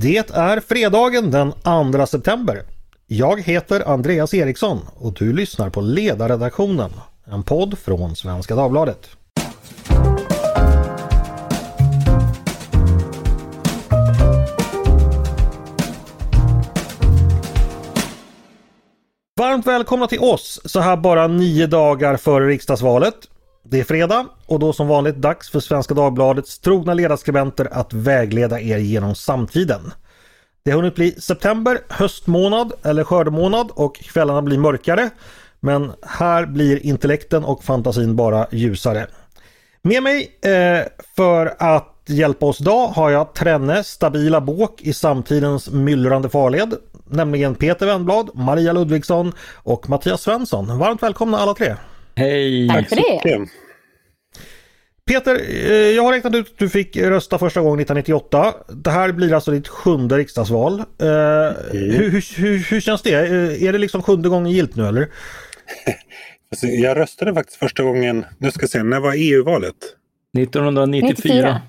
[0.00, 1.52] Det är fredagen den
[1.92, 2.62] 2 september.
[3.06, 6.90] Jag heter Andreas Eriksson och du lyssnar på Ledarredaktionen,
[7.24, 9.08] en podd från Svenska Dagbladet.
[19.36, 23.14] Varmt välkomna till oss så här bara nio dagar före riksdagsvalet.
[23.70, 28.60] Det är fredag och då som vanligt dags för Svenska Dagbladets trogna ledarskribenter att vägleda
[28.60, 29.92] er genom samtiden.
[30.62, 35.10] Det har hunnit bli september, höstmånad eller skördemånad och kvällarna blir mörkare.
[35.60, 39.06] Men här blir intellekten och fantasin bara ljusare.
[39.82, 45.70] Med mig eh, för att hjälpa oss idag har jag trenne stabila båk i samtidens
[45.70, 46.74] myllrande farled.
[47.04, 50.78] Nämligen Peter Wennblad, Maria Ludvigsson och Mattias Svensson.
[50.78, 51.76] Varmt välkomna alla tre!
[52.18, 52.68] Hej!
[52.68, 53.48] Tack för det!
[55.06, 58.54] Peter, eh, jag har räknat ut att du fick rösta första gången 1998.
[58.68, 60.74] Det här blir alltså ditt sjunde riksdagsval.
[60.74, 61.54] Mm.
[61.72, 63.14] Hur, hur, hur, hur, känns det?
[63.14, 65.08] Eh, är det liksom sjunde gången gilt nu eller?
[66.50, 69.74] Alltså, jag röstade faktiskt första gången, nu ska jag se, när var EU-valet?
[70.38, 71.08] 1994.
[71.08, 71.62] 94.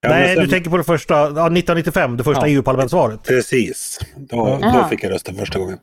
[0.00, 0.44] Ja, Nej, sen...
[0.44, 2.54] du tänker på det första, ja, 1995, det första ja.
[2.54, 3.22] EU-parlamentsvalet.
[3.22, 5.78] Precis, då, då fick jag rösta första gången.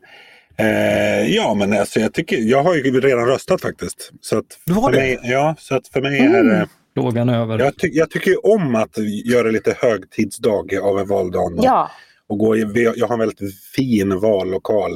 [0.58, 4.12] Eh, ja, men alltså jag tycker, jag har ju redan röstat faktiskt.
[4.22, 4.98] Så att du har det?
[4.98, 6.36] Mig, ja, så att för mig mm.
[6.36, 6.68] är det...
[6.96, 7.60] Frågan över.
[7.60, 11.54] Jag, ty jag tycker ju om att göra lite högtidsdag av en valdag.
[11.58, 11.92] Ja.
[12.28, 14.92] Och gå i, jag har en väldigt fin vallokal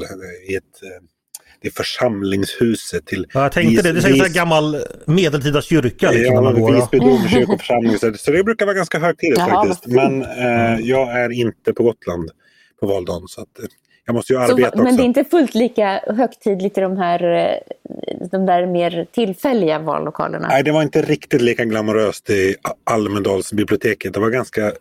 [0.50, 0.64] i ett
[1.62, 3.26] det är församlingshuset till...
[3.34, 6.12] Ja, jag tänkte vis, det, det är en gammal medeltida kyrka.
[6.12, 7.98] Liksom, ja, Visby domkyrkoförsamling.
[7.98, 9.88] Så det brukar vara ganska högtidligt faktiskt.
[9.88, 12.32] Men eh, jag är inte på Gotland
[12.80, 13.28] på valdagen.
[13.28, 13.48] Så att,
[14.10, 17.60] jag måste ju arbeta så, Men det är inte fullt lika högtidligt i de här
[18.32, 20.48] de där mer tillfälliga vallokalerna?
[20.48, 24.14] Nej, det var inte riktigt lika glamoröst i Almedalsbiblioteket.
[24.14, 24.72] Det var ganska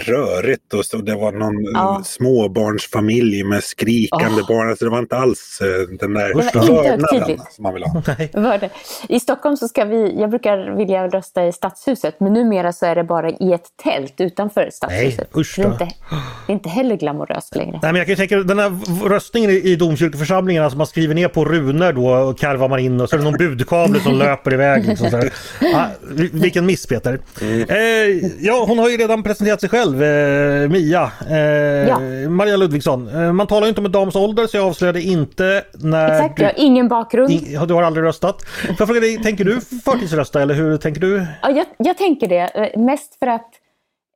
[0.00, 2.02] rörigt och så, det var någon ja.
[2.04, 4.48] småbarnsfamilj med skrikande oh.
[4.48, 4.68] barn.
[4.68, 8.02] Alltså det var inte alls uh, den där vördnaden som man vill ha.
[8.34, 8.70] Nej.
[9.08, 12.94] I Stockholm så ska vi, jag brukar vilja rösta i Stadshuset men numera så är
[12.94, 15.28] det bara i ett tält utanför Stadshuset.
[15.34, 15.84] Nej, usch det, är inte,
[16.46, 17.78] det är inte heller glamoröst längre.
[17.82, 21.44] Nej, men jag kan tänka den här röstningen i domkyrkoförsamlingen, alltså man skriver ner på
[21.44, 24.86] runor då och karvar man in och så är det någon budkavle som löper iväg.
[24.86, 25.16] Liksom, så
[25.74, 25.86] ah,
[26.32, 27.20] vilken miss Peter.
[27.40, 27.68] Mm.
[27.68, 31.10] Eh, ja, hon har ju redan presenterat sig själv själv, eh, Mia.
[31.30, 31.98] Eh, ja.
[32.28, 33.08] Maria Ludvigsson.
[33.08, 36.12] Eh, man talar ju inte om en dams ålder så jag avslöjade inte när...
[36.12, 37.30] Exakt, du, jag har ingen bakgrund.
[37.30, 38.42] In, du har aldrig röstat.
[38.42, 41.26] Får jag fråga dig, tänker du förtidsrösta eller hur tänker du?
[41.42, 42.50] Ja, jag, jag tänker det.
[42.54, 43.50] Eh, mest för att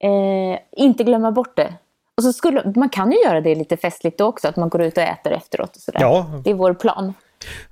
[0.02, 1.74] eh, inte glömma bort det.
[2.16, 4.82] Och så skulle, man kan ju göra det lite festligt då också, att man går
[4.82, 5.76] ut och äter efteråt.
[5.76, 6.00] Och sådär.
[6.00, 6.26] Ja.
[6.44, 7.14] Det är vår plan.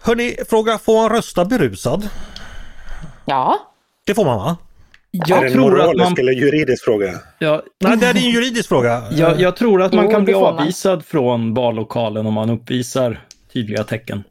[0.02, 2.08] Hörni, fråga, får man rösta berusad?
[3.24, 3.58] Ja.
[4.06, 4.56] Det får man va?
[5.10, 6.18] Jag är det en moralisk man...
[6.18, 7.20] eller juridisk fråga?
[7.38, 9.02] Ja, nej, det är en juridisk fråga.
[9.10, 11.02] Jag, jag tror att man jo, kan bli avvisad man.
[11.02, 13.20] från vallokalen om man uppvisar
[13.52, 14.24] tydliga tecken.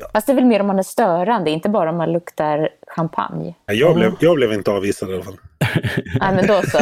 [0.00, 0.10] Ja.
[0.12, 3.54] Fast det är väl mer om man är störande, inte bara om man luktar champagne.
[3.66, 5.36] Jag blev, jag blev inte avvisad i alla fall.
[6.20, 6.78] nej, men då så.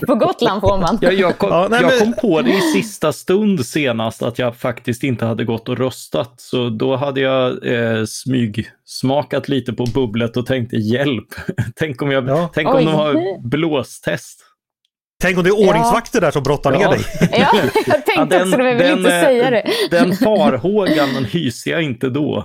[0.06, 0.98] på Gotland får man.
[1.00, 4.56] Ja, jag kom, ja, nej, jag kom på det i sista stund senast att jag
[4.56, 6.34] faktiskt inte hade gått och röstat.
[6.36, 11.28] Så då hade jag eh, smygsmakat lite på bubblet och tänkte hjälp.
[11.76, 12.50] tänk om, jag, ja.
[12.54, 14.40] tänk om de har blåstest.
[15.24, 16.20] Tänk om det är ordningsvakter ja.
[16.20, 16.78] där som brottar ja.
[16.78, 17.00] ner dig.
[17.32, 17.48] Ja,
[17.86, 19.64] jag tänkte ja, den, också det, men jag vill den, inte säga det.
[19.90, 22.44] Den farhågan hyser jag inte då.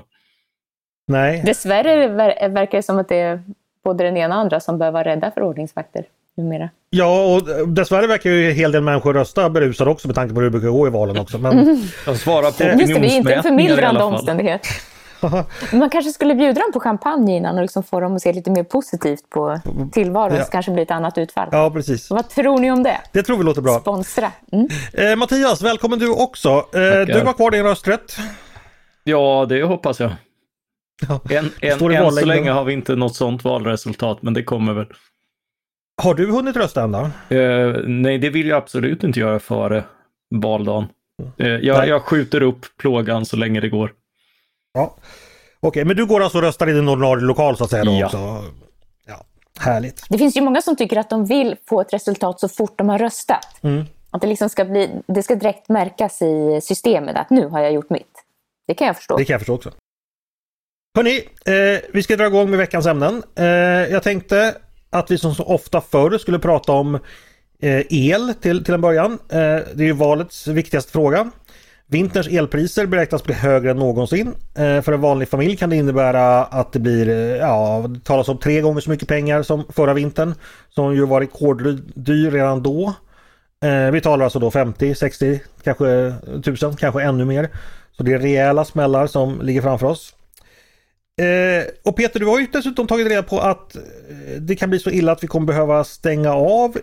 [1.08, 1.42] Nej.
[1.46, 2.08] Dessvärre
[2.50, 3.44] verkar det som att det är
[3.84, 6.04] både den ena och andra som bör vara rädda för ordningsvakter
[6.38, 6.70] numera.
[6.90, 10.40] Ja, och dessvärre verkar ju en hel del människor rösta berusade också med tanke på
[10.40, 11.38] hur det brukar gå i valen också.
[11.38, 11.60] Men...
[11.60, 11.82] Mm.
[12.06, 14.68] De svarar på Just det, det är inte en förmildrande omständighet.
[15.74, 18.52] Man kanske skulle bjuda dem på champagne innan och liksom få dem att se lite
[18.52, 19.60] mer positivt på
[19.92, 20.44] tillvaron ja.
[20.44, 21.50] så kanske blir ett annat utfall.
[21.52, 22.10] Ja, precis.
[22.10, 22.98] Vad tror ni om det?
[23.12, 23.80] Det tror vi låter bra.
[23.80, 24.32] Sponsra.
[24.52, 24.68] Mm.
[24.94, 26.50] Eh, Mattias, välkommen du också.
[26.50, 28.18] Eh, du har kvar din rösträtt.
[29.04, 30.12] Ja, det hoppas jag.
[31.08, 31.22] Ja.
[31.30, 34.86] En, en, än så länge har vi inte något sånt valresultat, men det kommer väl.
[36.02, 37.36] Har du hunnit rösta än då?
[37.36, 39.84] Eh, nej, det vill jag absolut inte göra före
[40.36, 40.88] valdagen.
[41.38, 43.94] Eh, jag, jag, skjuter upp plågan så länge det går.
[44.74, 44.96] Ja.
[45.60, 47.84] Okej, okay, men du går alltså och röstar i din ordinarie lokal så att säga?
[47.84, 48.06] Då ja.
[48.06, 48.44] Också.
[49.08, 49.26] ja.
[49.60, 50.06] Härligt.
[50.10, 52.90] Det finns ju många som tycker att de vill få ett resultat så fort de
[52.90, 53.64] har röstat.
[53.64, 53.86] Mm.
[54.12, 57.74] Att det, liksom ska bli, det ska direkt märkas i systemet att nu har jag
[57.74, 58.24] gjort mitt.
[58.68, 59.18] Det kan jag förstå.
[59.18, 59.72] Det kan jag förstå också.
[60.96, 63.24] Hörni, eh, vi ska dra igång med veckans ämnen.
[63.36, 63.46] Eh,
[63.92, 64.56] jag tänkte
[64.90, 66.96] att vi som så ofta förr skulle prata om
[67.62, 69.12] eh, el till, till en början.
[69.12, 69.38] Eh,
[69.74, 71.32] det är ju valets viktigaste fråga.
[71.92, 74.28] Vinterns elpriser beräknas bli högre än någonsin.
[74.56, 78.30] Eh, för en vanlig familj kan det innebära att det blir, eh, ja, det talas
[78.30, 80.34] om tre gånger så mycket pengar som förra vintern.
[80.70, 82.94] Som ju var rekorddyr redan då.
[83.64, 87.50] Eh, vi talar alltså då 50, 60, kanske 1000, kanske ännu mer.
[87.92, 90.16] Så det är rejäla smällar som ligger framför oss.
[91.84, 93.76] Och Peter, du har ju dessutom tagit reda på att
[94.40, 96.78] det kan bli så illa att vi kommer behöva stänga av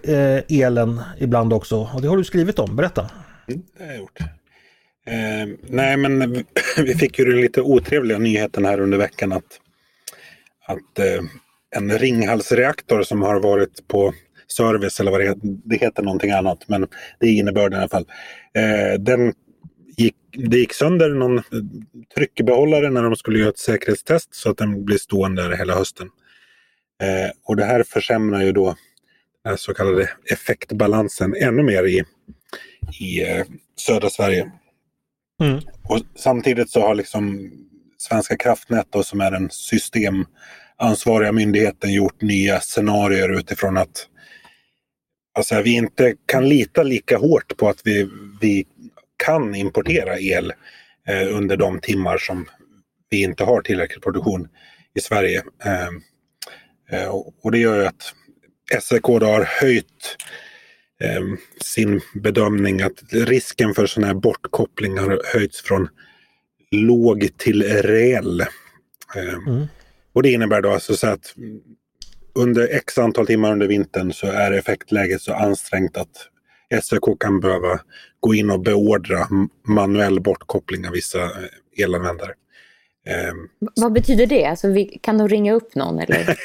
[0.49, 1.89] elen ibland också.
[1.95, 3.11] Och det har du skrivit om, berätta.
[3.49, 4.36] Mm, det har jag gjort.
[5.07, 6.45] Eh, nej, men
[6.77, 9.61] vi fick ju den lite otrevliga nyheten här under veckan att,
[10.67, 11.23] att eh,
[11.77, 14.15] en Ringhalsreaktor som har varit på
[14.49, 16.87] service eller vad det heter, det heter någonting annat, men
[17.21, 18.07] det är innebörden i alla fall.
[18.55, 19.35] Eh, den
[19.97, 21.45] gick, det gick sönder någon eh,
[22.15, 26.09] tryckbehållare när de skulle göra ett säkerhetstest så att den blir stående hela hösten.
[27.03, 28.77] Eh, och det här försämrar ju då
[29.45, 32.05] den så kallade effektbalansen ännu mer i,
[33.01, 33.45] i eh,
[33.77, 34.53] södra Sverige.
[35.41, 35.61] Mm.
[35.89, 37.53] Och samtidigt så har liksom
[37.99, 44.09] Svenska kraftnät då, som är den systemansvariga myndigheten gjort nya scenarier utifrån att
[45.39, 48.11] alltså, vi inte kan lita lika hårt på att vi,
[48.41, 48.67] vi
[49.25, 50.53] kan importera el
[51.09, 52.47] eh, under de timmar som
[53.11, 54.49] vi inte har tillräcklig produktion
[54.95, 55.43] i Sverige.
[55.65, 55.89] Eh,
[56.91, 57.09] eh
[57.43, 58.15] och det gör ju att
[58.83, 60.17] SEK har höjt
[61.01, 61.23] eh,
[61.61, 65.89] sin bedömning att risken för sådana här bortkoppling har höjts från
[66.71, 68.41] låg till reell.
[68.41, 69.67] Eh, mm.
[70.13, 71.35] Och det innebär då alltså så att
[72.35, 76.29] under x antal timmar under vintern så är effektläget så ansträngt att
[76.83, 77.81] SVK kan behöva
[78.21, 79.29] gå in och beordra
[79.69, 82.33] manuell bortkoppling av vissa eh, elanvändare.
[83.31, 84.45] Um, Vad betyder det?
[84.45, 86.39] Alltså, vi, kan de ringa upp någon eller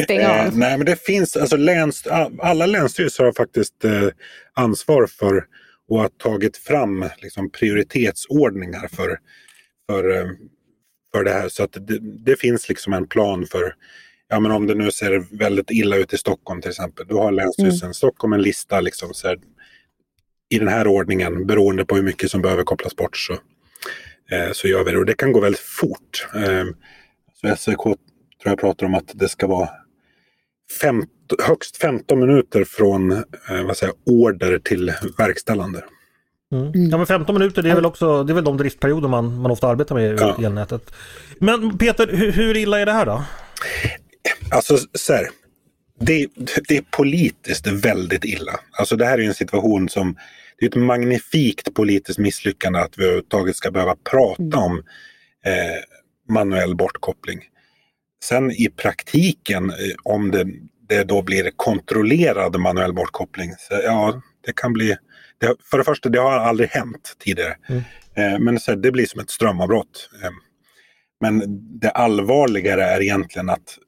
[0.02, 0.46] stänga av?
[0.46, 2.06] Uh, nej, men det finns, alltså läns,
[2.42, 4.08] alla länsstyrelser har faktiskt uh,
[4.52, 5.44] ansvar för
[5.88, 9.18] och har tagit fram liksom, prioritetsordningar för,
[9.86, 10.30] för, uh,
[11.12, 11.48] för det här.
[11.48, 13.74] Så att det, det, finns liksom en plan för
[14.28, 17.06] ja, men om det nu ser väldigt illa ut i Stockholm till exempel.
[17.08, 17.94] Då har Länsstyrelsen mm.
[17.94, 19.38] Stockholm en lista liksom, så här,
[20.48, 23.16] i den här ordningen beroende på hur mycket som behöver kopplas bort.
[23.16, 23.38] Så, eh,
[24.52, 26.28] så gör vi det och det kan gå väldigt fort.
[26.34, 26.64] Eh,
[27.40, 27.96] så SEK tror
[28.42, 29.68] jag pratar om att det ska vara
[30.80, 31.04] fem,
[31.42, 33.22] högst 15 minuter från eh,
[33.66, 35.84] vad säger, order till verkställande.
[36.52, 36.66] Mm.
[36.66, 36.90] mm.
[36.90, 39.50] Ja men 15 minuter det är väl också det är väl de driftperioder man, man
[39.50, 40.36] ofta arbetar med i ja.
[40.44, 40.94] elnätet.
[41.38, 43.24] Men Peter, hur, hur illa är det här då?
[44.50, 45.28] Alltså så här,
[46.00, 46.26] det,
[46.68, 48.52] det, är politiskt väldigt illa.
[48.78, 50.16] Alltså det här är en situation som,
[50.58, 54.58] det är ett magnifikt politiskt misslyckande att vi överhuvudtaget ska behöva prata mm.
[54.58, 54.78] om
[55.46, 55.82] eh,
[56.28, 57.40] manuell bortkoppling.
[58.24, 60.46] Sen i praktiken, eh, om det,
[60.88, 64.96] det då blir kontrollerad manuell bortkoppling, så, ja, det kan bli...
[65.38, 67.56] Det, för det första, det har aldrig hänt tidigare.
[67.68, 67.82] Mm.
[68.16, 70.10] Eh, men så, det blir som ett strömavbrott.
[70.22, 70.30] Eh,
[71.20, 71.42] men
[71.78, 73.78] det allvarligare är egentligen att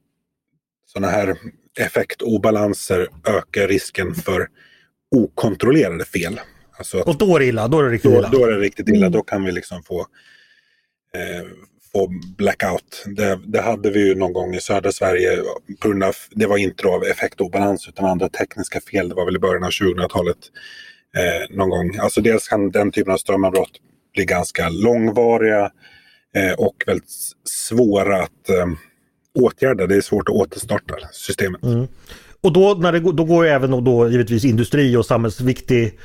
[0.87, 1.37] sådana här
[1.79, 4.49] effektobalanser ökar risken för
[5.11, 6.41] okontrollerade fel.
[6.79, 7.69] Alltså att, och då är det illa?
[7.69, 8.29] Då är det riktigt illa?
[8.33, 9.07] Då, är det riktigt illa.
[9.07, 9.13] Mm.
[9.13, 10.01] Då kan vi liksom få,
[11.15, 11.47] eh,
[11.93, 12.09] få
[12.39, 13.05] blackout.
[13.07, 15.37] Det, det, hade vi ju någon gång i södra Sverige.
[15.81, 19.09] På grund av, det var inte av effektobalans utan andra tekniska fel.
[19.09, 20.39] Det var väl i början av 2000-talet.
[21.17, 21.99] Eh, någon gång.
[21.99, 23.71] Alltså dels kan den typen av strömavbrott
[24.15, 25.71] bli ganska långvariga
[26.37, 27.11] eh, och väldigt
[27.45, 28.67] svåra att eh,
[29.39, 29.87] åtgärda.
[29.87, 31.63] Det är svårt att återstarta systemet.
[31.63, 31.87] Mm.
[32.41, 35.99] Och då, när det, då går ju även då givetvis industri och samhällsviktig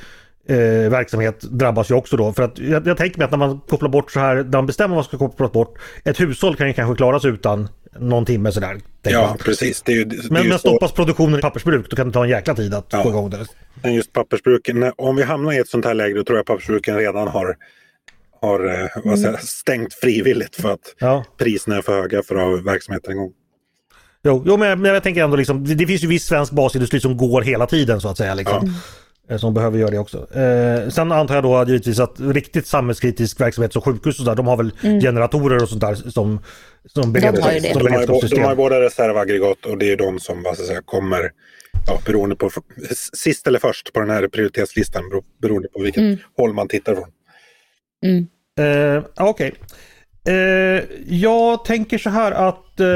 [0.47, 2.33] eh, verksamhet drabbas ju också då.
[2.33, 4.65] För att jag, jag tänker mig att när man kopplar bort så här, när man
[4.65, 5.77] bestämmer vad som ska kopplas bort.
[6.05, 7.69] Ett hushåll kan ju kanske klara sig utan
[7.99, 8.77] någon timme sådär.
[9.01, 9.37] Ja, man.
[9.37, 9.81] precis.
[9.81, 12.29] Det är ju, det men, men stoppas produktionen i pappersbruk då kan det ta en
[12.29, 13.03] jäkla tid att ja.
[13.03, 13.45] få igång det.
[13.83, 16.97] Men just pappersbruken, om vi hamnar i ett sånt här läge då tror jag pappersbruken
[16.97, 17.55] redan har
[18.41, 21.25] har eh, vad säger, stängt frivilligt för att ja.
[21.37, 23.31] priserna är för höga för att ha verksamheten igång.
[24.23, 27.17] Jo, jo men, jag tänker ändå liksom, det, det, finns ju viss svensk basindustri som
[27.17, 28.33] går hela tiden så att säga.
[28.33, 28.59] Liksom.
[28.65, 28.71] Ja.
[29.31, 30.35] Eh, som behöver göra det också.
[30.35, 34.47] Eh, sen antar jag då givetvis att riktigt samhällskritisk verksamhet som sjukhus och där, de
[34.47, 35.01] har väl mm.
[35.01, 36.39] generatorer och sånt där som,
[36.85, 37.79] som beredskapssystem.
[37.79, 40.81] De, har de, de har båda reservaggregat och det är de som vad ska säga,
[40.85, 41.31] kommer
[41.87, 42.49] ja, beroende på
[43.13, 45.03] sist eller först på den här prioritetslistan
[45.41, 46.17] beroende på vilket mm.
[46.37, 47.07] håll man tittar från.
[48.05, 48.27] Mm.
[48.59, 49.29] Uh, Okej.
[49.29, 49.51] Okay.
[50.35, 52.87] Eh, jag tänker så här att uh,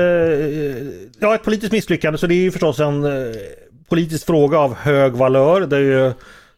[1.20, 3.36] ja, ett politiskt misslyckande så det är ju förstås en uh,
[3.90, 5.62] politisk fråga av hög valör.
[5.62, 6.14] Det är ju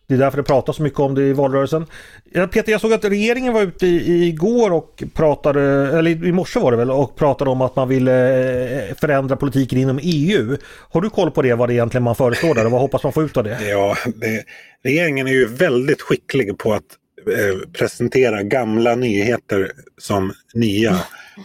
[0.07, 1.85] det är därför det pratas så mycket om det i valrörelsen.
[2.33, 5.61] Peter, jag såg att regeringen var ute igår och pratade,
[5.97, 9.99] eller i morse var det väl, och pratade om att man ville förändra politiken inom
[10.03, 10.57] EU.
[10.89, 13.13] Har du koll på det, vad det egentligen man föreslår där och vad hoppas man
[13.13, 13.69] få ut av det?
[13.69, 14.43] Ja, det,
[14.83, 16.83] regeringen är ju väldigt skicklig på att
[17.31, 20.99] Eh, presentera gamla nyheter som nya.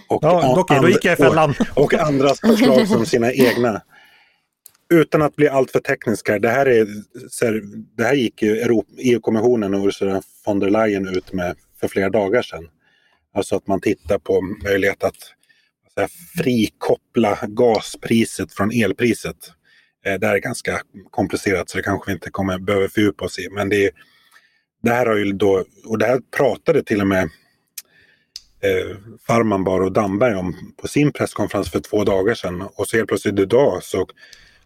[0.08, 0.66] Och, ja,
[1.02, 1.54] i fällan.
[1.74, 3.82] Och, och andras förslag som sina egna
[4.92, 6.87] utan att bli alltför tekniska, det här, är,
[7.96, 8.56] det här gick ju
[8.99, 12.68] EU-kommissionen och Ursula von der Leyen ut med för flera dagar sedan.
[13.34, 15.16] Alltså att man tittar på möjlighet att
[15.94, 19.37] säga, frikoppla gaspriset från elpriset.
[20.06, 20.80] Eh, det här är ganska
[21.11, 23.49] komplicerat så det kanske vi inte kommer behöva fördjupa oss i.
[23.50, 23.90] Men det,
[24.82, 27.22] det här har ju då, och det här pratade till och med
[28.61, 28.96] eh,
[29.26, 32.62] Farmanbar och Damberg om på sin presskonferens för två dagar sedan.
[32.62, 34.06] Och så helt plötsligt idag så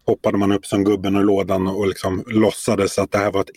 [0.07, 3.49] hoppade man upp som gubben och lådan och liksom låtsades att det här var ett,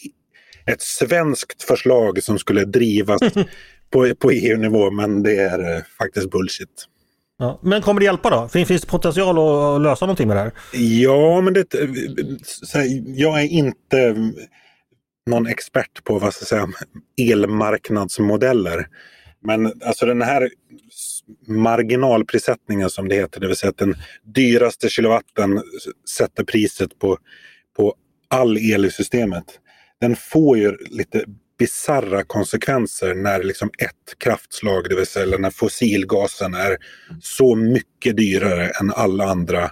[0.67, 3.21] ett svenskt förslag som skulle drivas
[3.91, 4.91] på, på EU-nivå.
[4.91, 6.87] Men det är eh, faktiskt bullshit.
[7.39, 8.49] Ja, men kommer det hjälpa då?
[8.49, 10.53] Finns, finns det potential att lösa någonting med det här?
[10.73, 11.75] Ja, men det,
[13.07, 14.17] jag är inte
[15.27, 16.69] någon expert på vad ska säga,
[17.19, 18.87] elmarknadsmodeller.
[19.43, 20.51] Men alltså den här
[21.47, 25.63] marginalprissättningen som det heter, det vill säga att den dyraste kilowatten
[26.19, 27.19] sätter priset på,
[27.77, 27.95] på
[28.29, 29.45] all el i systemet.
[30.01, 31.25] Den får ju lite
[31.59, 36.77] bizarra konsekvenser när liksom ett kraftslag, det vill säga när fossilgasen är
[37.21, 39.65] så mycket dyrare än alla andra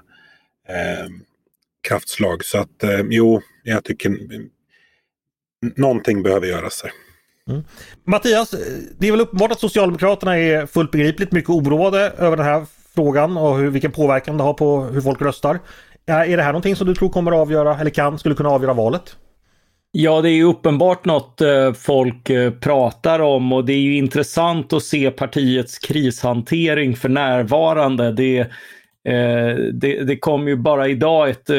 [0.68, 1.08] eh,
[1.88, 2.44] kraftslag.
[2.44, 4.16] Så att eh, jo, jag tycker
[5.76, 6.92] någonting behöver göras här.
[7.48, 7.64] Mm.
[8.04, 8.58] Mattias, eh,
[8.98, 13.36] det är väl uppenbart att Socialdemokraterna är fullt begripligt mycket oroade över den här frågan
[13.36, 15.58] och hur, vilken påverkan det har på hur folk röstar.
[16.06, 18.72] Är det här någonting som du tror kommer att avgöra, eller kan, skulle kunna avgöra
[18.72, 19.16] valet?
[19.90, 23.96] Ja, det är ju uppenbart något eh, folk eh, pratar om och det är ju
[23.96, 28.12] intressant att se partiets krishantering för närvarande.
[28.12, 31.50] Det, eh, det, det kom ju bara idag ett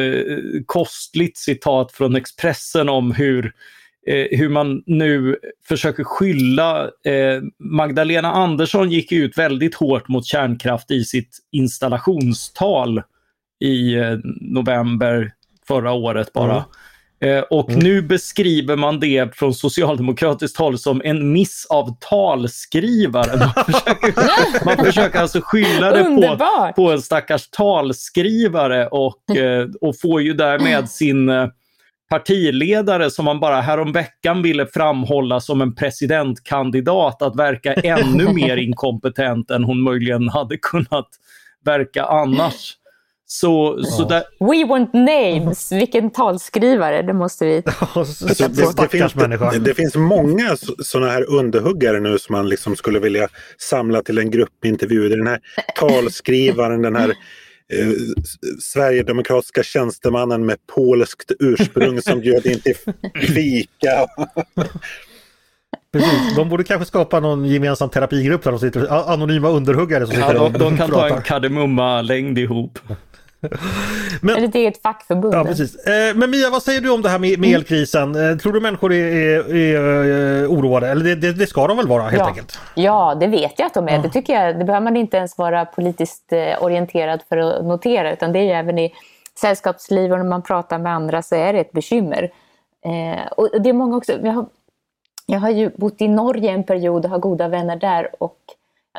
[0.66, 3.54] kostligt citat från Expressen om hur
[4.32, 5.36] hur man nu
[5.68, 6.90] försöker skylla.
[7.60, 13.02] Magdalena Andersson gick ut väldigt hårt mot kärnkraft i sitt installationstal
[13.60, 13.96] i
[14.42, 15.32] november
[15.68, 16.52] förra året bara.
[16.52, 16.64] Mm.
[17.22, 17.84] Eh, och mm.
[17.84, 23.38] nu beskriver man det från socialdemokratiskt håll som en miss av talskrivare.
[23.38, 30.00] Man försöker, man försöker alltså skylla det på, på en stackars talskrivare och, eh, och
[30.00, 31.48] får ju därmed sin eh,
[32.10, 39.52] partiledare som man bara häromveckan ville framhålla som en presidentkandidat att verka ännu mer inkompetent
[39.52, 41.10] än hon möjligen hade kunnat
[41.66, 42.76] verka annars.
[43.32, 44.24] Så, så där...
[44.40, 45.72] We want names!
[45.72, 47.64] Vilken talskrivare, det måste vi...
[47.94, 52.76] alltså, det, det, finns, det, det, finns många sådana här underhuggare nu som man liksom
[52.76, 55.10] skulle vilja samla till en gruppintervju.
[55.10, 55.40] Den här
[55.76, 57.14] talskrivaren, den här
[57.74, 57.88] eh,
[58.60, 62.76] sverigedemokratiska tjänstemannen med polskt ursprung som bjöd in till
[63.28, 64.08] fika.
[65.92, 70.36] Precis, de borde kanske skapa någon gemensam terapigrupp där de sitter, anonyma underhuggare som sitter
[70.36, 72.80] ja, de, de kan ta en kardemumma-längd ihop.
[74.22, 75.34] Men, Eller ett eget fackförbund.
[75.34, 75.76] Ja, precis.
[75.76, 77.56] Eh, men Mia, vad säger du om det här med, med mm.
[77.56, 78.30] elkrisen?
[78.32, 80.88] Eh, tror du människor är, är, är eh, oroade?
[80.88, 82.28] Eller det, det, det, ska de väl vara helt ja.
[82.28, 82.60] enkelt?
[82.76, 83.96] Ja, det vet jag att de är.
[83.96, 84.02] Ja.
[84.02, 88.14] Det, tycker jag, det behöver man inte ens vara politiskt orienterad för att notera.
[88.14, 88.94] Utan det är även i
[89.40, 92.32] sällskapsliv och när man pratar med andra så är det ett bekymmer.
[93.38, 94.12] Och det är många också.
[94.24, 94.46] Jag har,
[95.26, 98.10] jag har ju bott i Norge en period och har goda vänner där.
[98.20, 98.38] och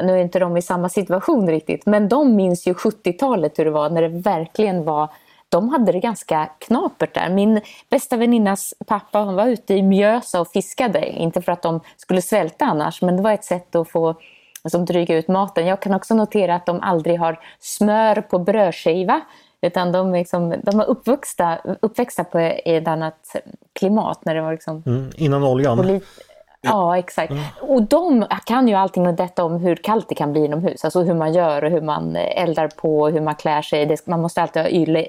[0.02, 3.70] nu är inte de i samma situation riktigt, men de minns ju 70-talet hur det
[3.70, 5.08] var när det verkligen var
[5.50, 7.30] de hade det ganska knapert där.
[7.30, 11.08] Min bästa väninnas pappa han var ute i Mjösa och fiskade.
[11.08, 14.14] Inte för att de skulle svälta annars, men det var ett sätt att få
[14.62, 15.66] alltså, dryga ut maten.
[15.66, 19.20] Jag kan också notera att de aldrig har smör på brödskiva.
[19.62, 23.36] Utan de, liksom, de var uppvuxna, uppväxta på ett annat
[23.72, 24.24] klimat.
[24.24, 26.00] När det var liksom mm, innan oljan.
[26.62, 27.32] Ja, exakt.
[27.60, 30.84] Och de kan ju allting om detta om hur kallt det kan bli inomhus.
[30.84, 33.96] Alltså hur man gör och hur man eldar på hur man klär sig.
[34.04, 35.06] Man måste alltid ha yle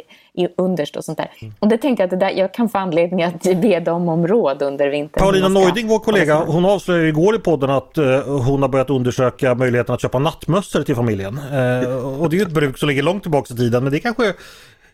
[0.58, 1.32] underst och sånt där.
[1.42, 1.54] Mm.
[1.60, 4.28] Och det tänkte jag att det där, jag kan få anledning att be dem om
[4.28, 5.24] råd under vintern.
[5.24, 9.56] Paulina Neuding, vår kollega, hon avslöjade igår i podden att uh, hon har börjat undersöka
[9.56, 11.38] möjligheten att köpa nattmössor till familjen.
[11.38, 14.00] Uh, och det är ju ett bruk som ligger långt tillbaka i tiden men det
[14.00, 14.34] kanske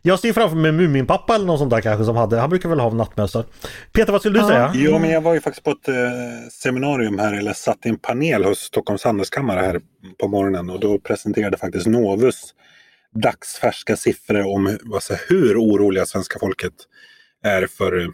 [0.07, 2.79] jag ser framför mig Muminpappa eller någon sån där kanske som hade, han brukar väl
[2.79, 3.45] ha nattmössor.
[3.91, 4.47] Peter vad skulle du ja.
[4.47, 4.71] säga?
[4.75, 5.95] Jo men jag var ju faktiskt på ett eh,
[6.51, 9.81] seminarium här, eller satt i en panel hos Stockholms handelskammare här
[10.19, 12.53] på morgonen och då presenterade faktiskt Novus
[13.15, 16.73] dagsfärska siffror om säger, hur oroliga svenska folket
[17.43, 18.07] är för eh,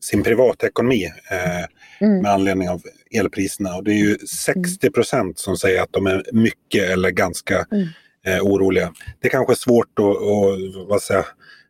[0.00, 2.22] sin privatekonomi eh, mm.
[2.22, 3.76] med anledning av elpriserna.
[3.76, 7.88] Och det är ju 60 procent som säger att de är mycket eller ganska mm
[8.28, 8.92] eh, oroliga.
[9.20, 11.24] Det är kanske är svårt att, att vad säga,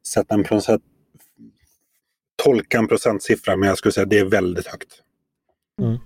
[0.07, 0.83] sätta en procent,
[2.45, 4.89] tolka en procentsiffra men jag skulle säga att det är väldigt högt.
[5.81, 5.99] Mm.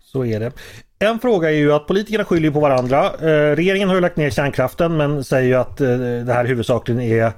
[0.00, 0.52] Så är det.
[0.98, 3.04] En fråga är ju att politikerna skyller på varandra.
[3.04, 7.00] Eh, regeringen har ju lagt ner kärnkraften men säger ju att eh, det här huvudsakligen
[7.00, 7.32] är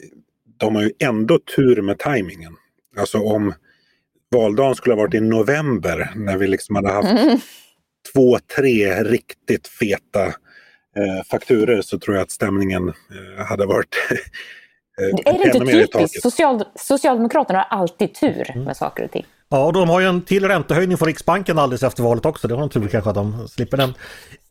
[0.57, 2.55] de har ju ändå tur med tajmingen.
[2.97, 3.53] Alltså om
[4.31, 7.39] valdagen skulle ha varit i november när vi liksom hade haft mm.
[8.13, 13.95] två, tre riktigt feta eh, fakturer så tror jag att stämningen eh, hade varit
[15.01, 16.21] eh, Är det inte typiskt?
[16.21, 18.63] Social, Socialdemokraterna har alltid tur mm.
[18.63, 19.25] med saker och ting.
[19.49, 22.47] Ja, de har ju en till räntehöjning från Riksbanken alldeles efter valet också.
[22.47, 23.93] Det har de tur kanske att de slipper den.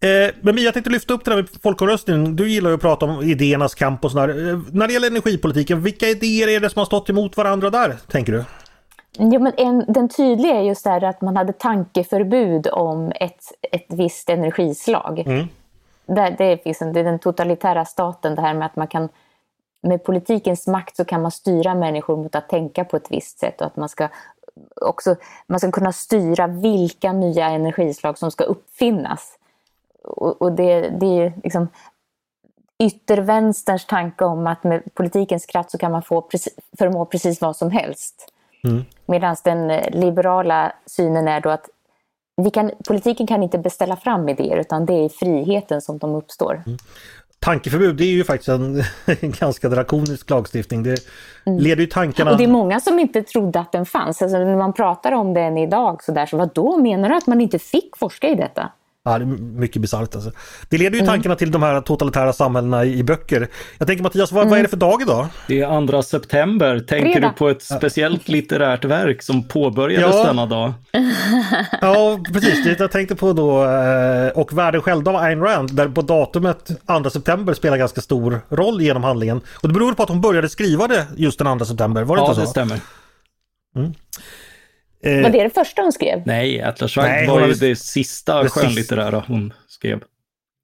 [0.03, 2.37] Eh, men jag tänkte lyfta upp det där med folkomröstningen.
[2.37, 4.29] Du gillar ju att prata om idéernas kamp och sådär.
[4.29, 7.97] Eh, när det gäller energipolitiken, vilka idéer är det som har stått emot varandra där,
[8.11, 8.45] tänker du?
[9.19, 13.87] Jo, men en, den tydliga är just där att man hade tankeförbud om ett, ett
[13.88, 15.19] visst energislag.
[15.19, 15.49] Mm.
[16.07, 19.09] Där, det, liksom, det är den totalitära staten, det här med att man kan
[19.83, 23.61] med politikens makt så kan man styra människor mot att tänka på ett visst sätt
[23.61, 24.09] och att man ska
[24.81, 29.38] också man ska kunna styra vilka nya energislag som ska uppfinnas.
[30.05, 31.69] Och, och det, det är liksom
[32.79, 37.57] yttervänsterns tanke om att med politikens kraft så kan man få precis, förmå precis vad
[37.57, 38.33] som helst.
[38.65, 38.85] Mm.
[39.07, 41.69] Medan den liberala synen är då att
[42.37, 46.62] vi kan, politiken kan inte beställa fram idéer utan det är friheten som de uppstår.
[46.67, 46.79] Mm.
[47.38, 48.77] Tankeförbud det är ju faktiskt en,
[49.21, 50.83] en ganska drakonisk lagstiftning.
[50.83, 50.97] Det
[51.47, 51.59] mm.
[51.59, 52.31] leder ju tankarna...
[52.31, 54.23] Och det är många som inte trodde att den fanns.
[54.23, 57.27] Alltså, när man pratar om den idag så där, så vad då menar du att
[57.27, 58.73] man inte fick forska i detta?
[59.05, 59.27] Ja, det är
[59.59, 60.33] mycket bisarrt alltså.
[60.69, 61.07] Det leder ju mm.
[61.07, 63.49] tankarna till de här totalitära samhällena i, böcker.
[63.79, 64.51] Jag tänker Mattias, vad, mm.
[64.51, 65.27] vad, är det för dag idag?
[65.49, 66.79] Det är andra september.
[66.79, 67.29] Tänker Fredag.
[67.29, 70.25] du på ett speciellt litterärt verk som påbörjades ja.
[70.25, 70.73] denna dag?
[71.81, 72.65] ja, precis.
[72.65, 76.71] Det jag tänkte på då, eh, och Världen själv av Ayn Rand, där på datumet
[77.03, 79.41] 2 september spelar ganska stor roll genom handlingen.
[79.55, 82.23] Och det beror på att hon började skriva det just den 2 september, var det
[82.23, 82.41] ja, inte så?
[82.41, 82.81] Ja, det stämmer.
[83.77, 83.93] Mm.
[85.03, 86.23] Eh, var det det första hon skrev?
[86.27, 90.01] Nej, Atlas Shrugged var ju det sista skönlitterära hon skrev.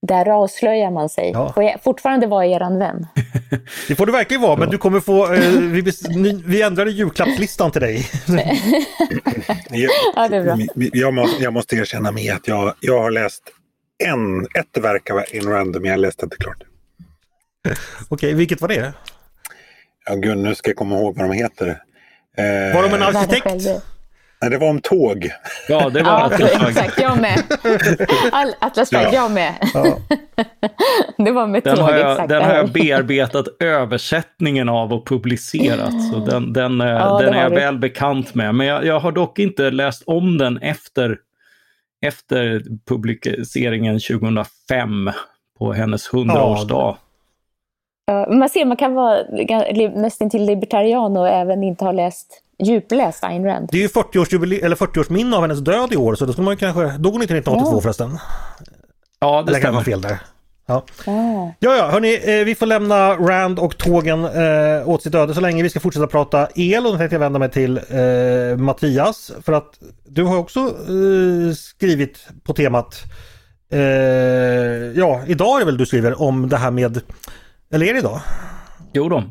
[0.06, 1.30] Där avslöjar man sig.
[1.30, 1.52] Ja.
[1.52, 3.06] Får jag fortfarande vara eran vän?
[3.88, 5.34] Det får du verkligen vara, men du kommer få...
[5.34, 5.92] Eh, vi,
[6.46, 8.06] vi ändrade julklappslistan till dig.
[10.14, 10.58] ja, det är bra.
[10.92, 13.42] Jag, måste, jag måste erkänna med att jag, jag har läst
[14.04, 16.62] en, ett verk av In Random, jag läste inte klart.
[18.08, 18.92] Okej, vilket var det?
[20.06, 21.68] Ja, gud, nu ska jag komma ihåg vad de heter.
[22.36, 23.82] Eh, var de en arkitekt?
[24.40, 25.30] Nej, det var om tåg.
[25.68, 27.42] Ja, det var ja, Atlas Exakt, jag med.
[28.32, 29.12] All, Atlas ja.
[29.12, 29.54] jag med.
[29.74, 29.98] Ja.
[31.24, 32.28] det var med den tåg, har jag, exakt.
[32.28, 36.12] Den har jag bearbetat översättningen av och publicerat.
[36.12, 37.56] Så den, den, eh, ja, den är jag du.
[37.56, 38.54] väl bekant med.
[38.54, 41.18] Men jag, jag, har dock inte läst om den efter,
[42.06, 45.10] efter publiceringen 2005
[45.58, 46.96] på hennes hundraårsdag.
[48.06, 49.22] Ja, man ser, man kan vara
[49.94, 53.68] nästan libertarian och även inte ha läst djupläst Ayn Rand.
[53.72, 56.56] Det är ju 40-årsminne eller 40 av hennes död i år så då skulle man
[56.56, 56.82] kanske...
[56.82, 57.80] Dog hon inte 1982 ja.
[57.80, 58.18] förresten?
[59.20, 59.82] Ja, det eller stämmer.
[59.82, 60.18] fel där.
[60.70, 65.34] Ja, ja, ja hörni, eh, vi får lämna Rand och tågen eh, åt sitt öde
[65.34, 65.62] så länge.
[65.62, 69.32] Vi ska fortsätta prata el och då tänkte jag vända mig till eh, Mattias.
[69.42, 73.04] För att du har också eh, skrivit på temat
[73.72, 73.80] eh,
[74.96, 77.00] Ja, idag är det väl du skriver om det här med
[77.72, 78.20] Eller är det idag?
[78.92, 79.22] Jo då.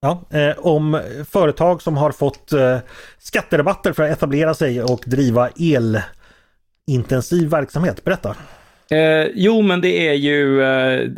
[0.00, 2.78] Ja, eh, om företag som har fått eh,
[3.18, 5.48] skatterabatter för att etablera sig och driva
[6.86, 8.04] elintensiv verksamhet.
[8.04, 8.36] Berätta!
[8.90, 11.10] Eh, jo, men det är ju eh,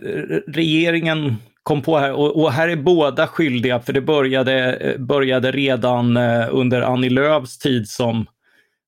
[0.46, 5.52] regeringen kom på här och, och, här är båda skyldiga för det började, eh, började
[5.52, 8.26] redan eh, under Annie Lööfs tid som,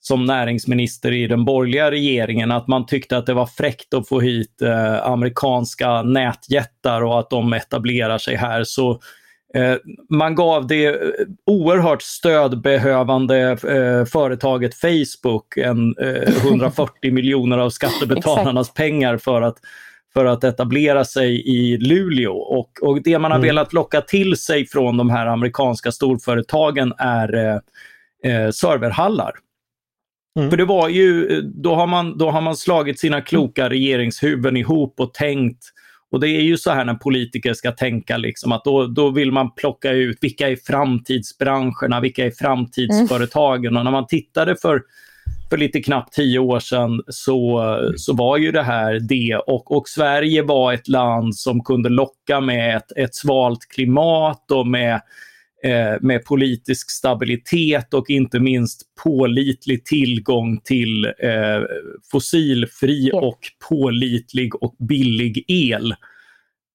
[0.01, 4.21] som näringsminister i den borgerliga regeringen att man tyckte att det var fräckt att få
[4.21, 8.65] hit eh, amerikanska nätjättar och att de etablerar sig här.
[8.65, 9.01] Så
[10.11, 10.95] man gav det eh,
[11.47, 19.57] oerhört stödbehövande eh, företaget Facebook en, 140 miljoner av skattebetalarnas pengar för att,
[20.13, 22.37] för att etablera sig i Luleå.
[22.37, 23.49] Och, och det man har mm.
[23.49, 27.61] velat locka till sig från de här amerikanska storföretagen är
[28.25, 29.33] eh, serverhallar.
[30.39, 30.51] Mm.
[30.51, 35.01] För det var ju, då har, man, då har man slagit sina kloka regeringshuvuden ihop
[35.01, 35.65] och tänkt
[36.11, 39.33] och det är ju så här när politiker ska tänka, liksom, att då, då vill
[39.33, 43.67] man plocka ut vilka är framtidsbranscherna, vilka är framtidsföretagen.
[43.67, 43.77] Mm.
[43.77, 44.83] Och när man tittade för,
[45.51, 47.63] för lite knappt tio år sedan så,
[47.97, 49.37] så var ju det här det.
[49.47, 54.67] Och, och Sverige var ett land som kunde locka med ett, ett svalt klimat och
[54.67, 55.01] med
[56.01, 61.63] med politisk stabilitet och inte minst pålitlig tillgång till eh,
[62.13, 65.95] fossilfri och pålitlig och billig el.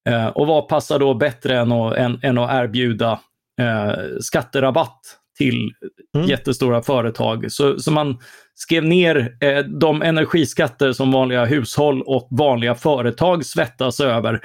[0.09, 3.19] Eh, och vad passar då bättre än att, än, än att erbjuda
[3.61, 5.01] eh, skatterabatt
[5.37, 5.71] till
[6.15, 6.27] mm.
[6.27, 7.51] jättestora företag.
[7.51, 8.17] Så, så man
[8.55, 14.41] skrev ner eh, de energiskatter som vanliga hushåll och vanliga företag svettas över.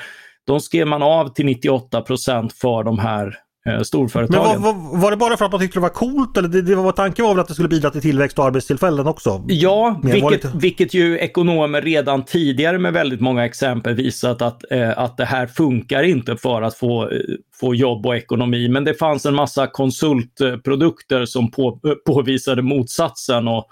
[0.47, 4.53] De skrev man av till 98 procent för de här eh, storföretagen.
[4.53, 6.63] Men var, var, var, det bara för att man tyckte det var coolt eller det,
[6.63, 9.45] det var, tanken var väl att det skulle bidra till tillväxt och arbetstillfällen också?
[9.49, 10.53] Ja, vilket, lite...
[10.55, 15.47] vilket ju ekonomer redan tidigare med väldigt många exempel visat att, eh, att det här
[15.47, 17.19] funkar inte för att få, eh,
[17.61, 18.69] få jobb och ekonomi.
[18.69, 23.49] Men det fanns en massa konsultprodukter som på, eh, påvisade motsatsen.
[23.49, 23.69] och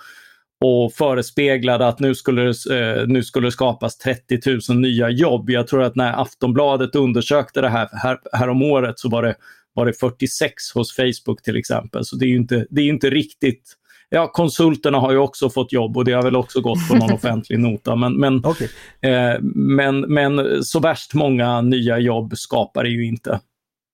[0.61, 5.51] och förespeglade att nu skulle, eh, nu skulle det skapas 30 000 nya jobb.
[5.51, 9.35] Jag tror att när Aftonbladet undersökte det här, här, här om året så var det
[9.79, 12.05] var det 46 hos Facebook till exempel.
[12.05, 13.75] Så det är ju inte, det är inte riktigt
[14.11, 17.12] Ja, konsulterna har ju också fått jobb och det har väl också gått på någon
[17.14, 17.97] offentlig nota.
[17.97, 18.69] Men, men, okay.
[19.01, 23.41] eh, men, men så värst många nya jobb skapar det ju inte.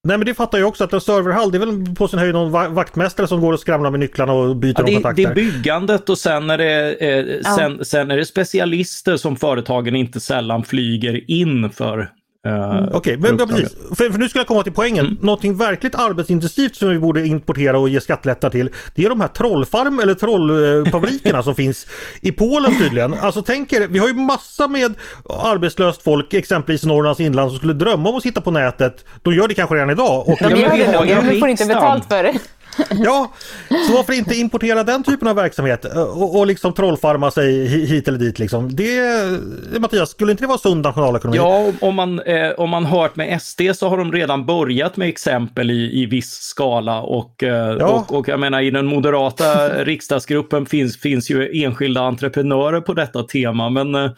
[0.05, 2.35] Nej men det fattar jag också att en serverhall det är väl på sin höjd
[2.35, 5.23] någon vaktmästare som går och skramlar med nycklarna och byter ja, det, kontakter.
[5.23, 7.57] Det är byggandet och sen är det, eh, ja.
[7.57, 12.11] sen, sen är det specialister som företagen inte sällan flyger in för
[12.46, 13.76] Uh, Okej, okay, men precis.
[13.96, 15.07] För, för, nu ska jag komma till poängen.
[15.07, 15.18] Mm.
[15.20, 18.70] Någonting verkligt arbetsintensivt som vi borde importera och ge skattelättnad till.
[18.94, 21.87] Det är de här trollfarm eller trollfabrikerna som finns
[22.20, 23.14] i Polen tydligen.
[23.14, 24.94] Alltså tänk er, vi har ju massa med
[25.26, 29.04] arbetslöst folk, exempelvis i Norrlands inland, som skulle drömma om att sitta på nätet.
[29.22, 30.28] De gör det kanske redan idag.
[30.28, 32.35] Och, ja, men vi, har, vi, vi får inte betalt för det.
[33.04, 33.32] Ja,
[33.68, 38.18] så varför inte importera den typen av verksamhet och, och liksom trollfarma sig hit eller
[38.18, 38.76] dit liksom.
[38.76, 41.37] Det, Mattias, skulle inte det vara sund nationalekonomi?
[41.37, 45.08] Ja, om man, eh, om man hört med SD så har de redan börjat med
[45.08, 47.87] exempel i, i viss skala och, eh, ja.
[47.87, 53.22] och, och jag menar i den moderata riksdagsgruppen finns, finns ju enskilda entreprenörer på detta
[53.22, 54.10] tema men eh,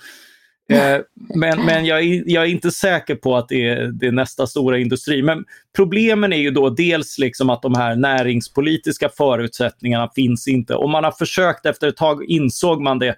[0.69, 4.13] Eh, men men jag, är, jag är inte säker på att det är, det är,
[4.13, 5.23] nästa stora industri.
[5.23, 5.45] Men
[5.77, 10.75] problemen är ju då dels liksom att de här näringspolitiska förutsättningarna finns inte.
[10.75, 13.17] Om man har försökt efter ett tag insåg man det,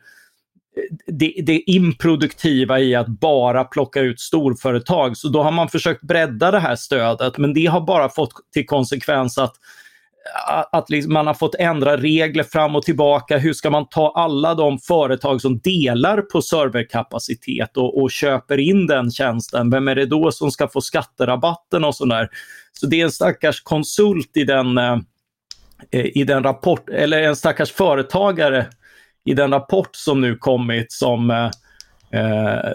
[1.06, 5.16] det, det improduktiva i att bara plocka ut storföretag.
[5.16, 8.66] Så då har man försökt bredda det här stödet men det har bara fått till
[8.66, 9.54] konsekvens att
[10.72, 13.38] att liksom man har fått ändra regler fram och tillbaka.
[13.38, 18.86] Hur ska man ta alla de företag som delar på serverkapacitet och, och köper in
[18.86, 19.70] den tjänsten?
[19.70, 22.28] Vem är det då som ska få skatterabatten och sådär?
[22.72, 24.96] Så det är en stackars konsult i den, eh,
[25.90, 28.66] i den rapport, eller en stackars företagare
[29.24, 31.50] i den rapport som nu kommit som eh,
[32.20, 32.72] eh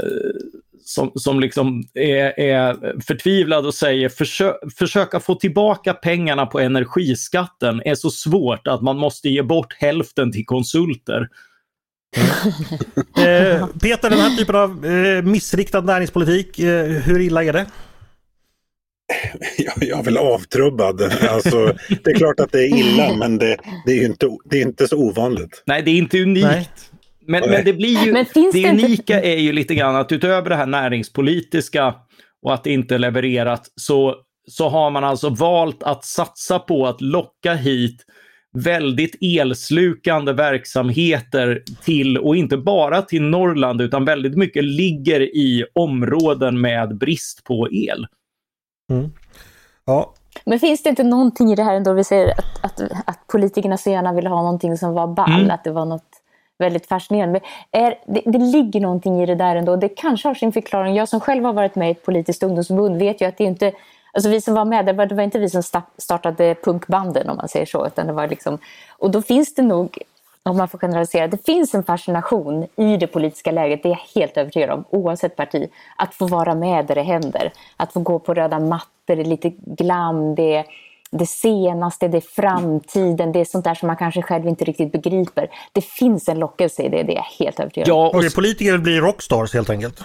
[0.94, 7.82] som, som liksom är, är förtvivlad och säger försök, försöka få tillbaka pengarna på energiskatten
[7.86, 11.22] är så svårt att man måste ge bort hälften till konsulter.
[13.18, 17.66] eh, Peter, den här typen av eh, missriktad näringspolitik, eh, hur illa är det?
[19.58, 21.02] Jag, jag är väl avtrubbad.
[21.30, 24.62] Alltså, det är klart att det är illa men det, det är inte, det är
[24.62, 25.64] inte så ovanligt.
[25.66, 26.46] Nej, det är inte unikt.
[26.46, 26.70] Nej.
[27.28, 30.50] Men, men det blir ju, men det, det unika är ju lite grann att utöver
[30.50, 31.96] det här näringspolitiska
[32.42, 34.16] och att det inte levererat så,
[34.48, 38.06] så har man alltså valt att satsa på att locka hit
[38.54, 46.62] väldigt elslukande verksamheter till, och inte bara till Norrland, utan väldigt mycket ligger i områden
[46.62, 48.08] med brist på el.
[48.92, 49.12] Mm.
[49.86, 50.14] Ja.
[50.46, 53.78] Men finns det inte någonting i det här ändå, vi säger att, att, att politikerna
[53.78, 55.52] så gärna vill ha någonting som var ball, mm.
[55.52, 56.23] att det var något
[56.58, 57.40] väldigt fascinerande.
[57.72, 59.76] Är, det, det, ligger någonting i det där ändå.
[59.76, 60.96] Det kanske har sin förklaring.
[60.96, 63.72] Jag som själv har varit med i ett politiskt ungdomsförbund vet ju att det inte
[64.16, 65.64] Alltså vi som var med, det var, det var inte vi som
[65.98, 67.88] startade punkbanden om man säger så.
[67.88, 68.58] Utan det var liksom,
[68.90, 69.98] och då finns det nog,
[70.44, 74.22] om man får generalisera, det finns en fascination i det politiska läget, det är jag
[74.22, 77.52] helt övertygad om, oavsett parti, att få vara med där det händer.
[77.78, 80.66] Att få gå på röda mattor, det är lite glam, det är
[81.20, 84.92] det senaste, det är framtiden, det är sånt där som man kanske själv inte riktigt
[84.92, 85.48] begriper.
[85.72, 87.98] Det finns en lockelse i det, det är jag helt övertygad om.
[87.98, 90.04] Ja, och politiker blir rockstars helt enkelt.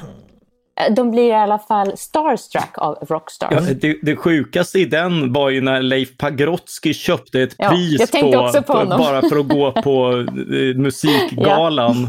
[0.90, 3.52] De blir i alla fall starstruck av Rockstars.
[3.52, 8.10] Ja, det, det sjukaste i den var ju när Leif Pagrotsky köpte ett ja, pris
[8.10, 12.08] på, på bara för att gå på eh, musikgalan.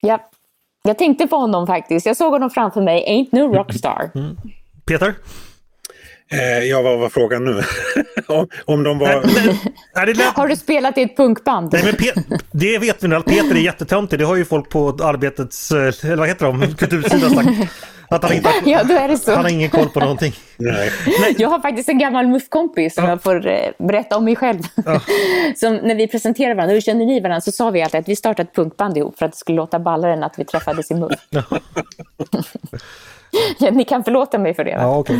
[0.00, 0.08] Ja.
[0.08, 0.30] ja.
[0.82, 2.06] jag tänkte på honom faktiskt.
[2.06, 3.04] Jag såg honom framför mig.
[3.08, 4.10] Ain't no rockstar.
[4.14, 4.36] Mm.
[4.86, 5.14] Peter?
[6.32, 7.62] Eh, ja, vad var frågan nu?
[8.26, 9.08] om, om de var...
[9.24, 9.58] Nej,
[9.94, 10.26] nej, lät...
[10.26, 11.72] Har du spelat i ett punkband?
[11.72, 12.12] Nej, men Pe
[12.50, 13.20] det vet vi nu.
[13.20, 14.18] Peter är jättetöntig.
[14.18, 17.48] Det har ju folk på arbetets, eh, eller vad heter de, kultursida sagt.
[18.08, 19.34] Att han, inte, ja, då är det så.
[19.34, 20.32] han har ingen koll på någonting.
[20.56, 20.90] Nej.
[21.38, 23.10] Jag har faktiskt en gammal muffkompis som ja.
[23.10, 24.58] jag får eh, berätta om mig själv.
[24.86, 25.00] Ja.
[25.56, 27.40] Som när vi presenterade varandra, hur känner ni varandra?
[27.40, 29.78] Så sa vi alltid att vi startade ett punkband ihop för att det skulle låta
[29.78, 31.12] ballare än att vi träffades i muff.
[33.58, 33.70] Ja.
[33.70, 34.70] Ni kan förlåta mig för det.
[34.70, 35.16] Ja, okay.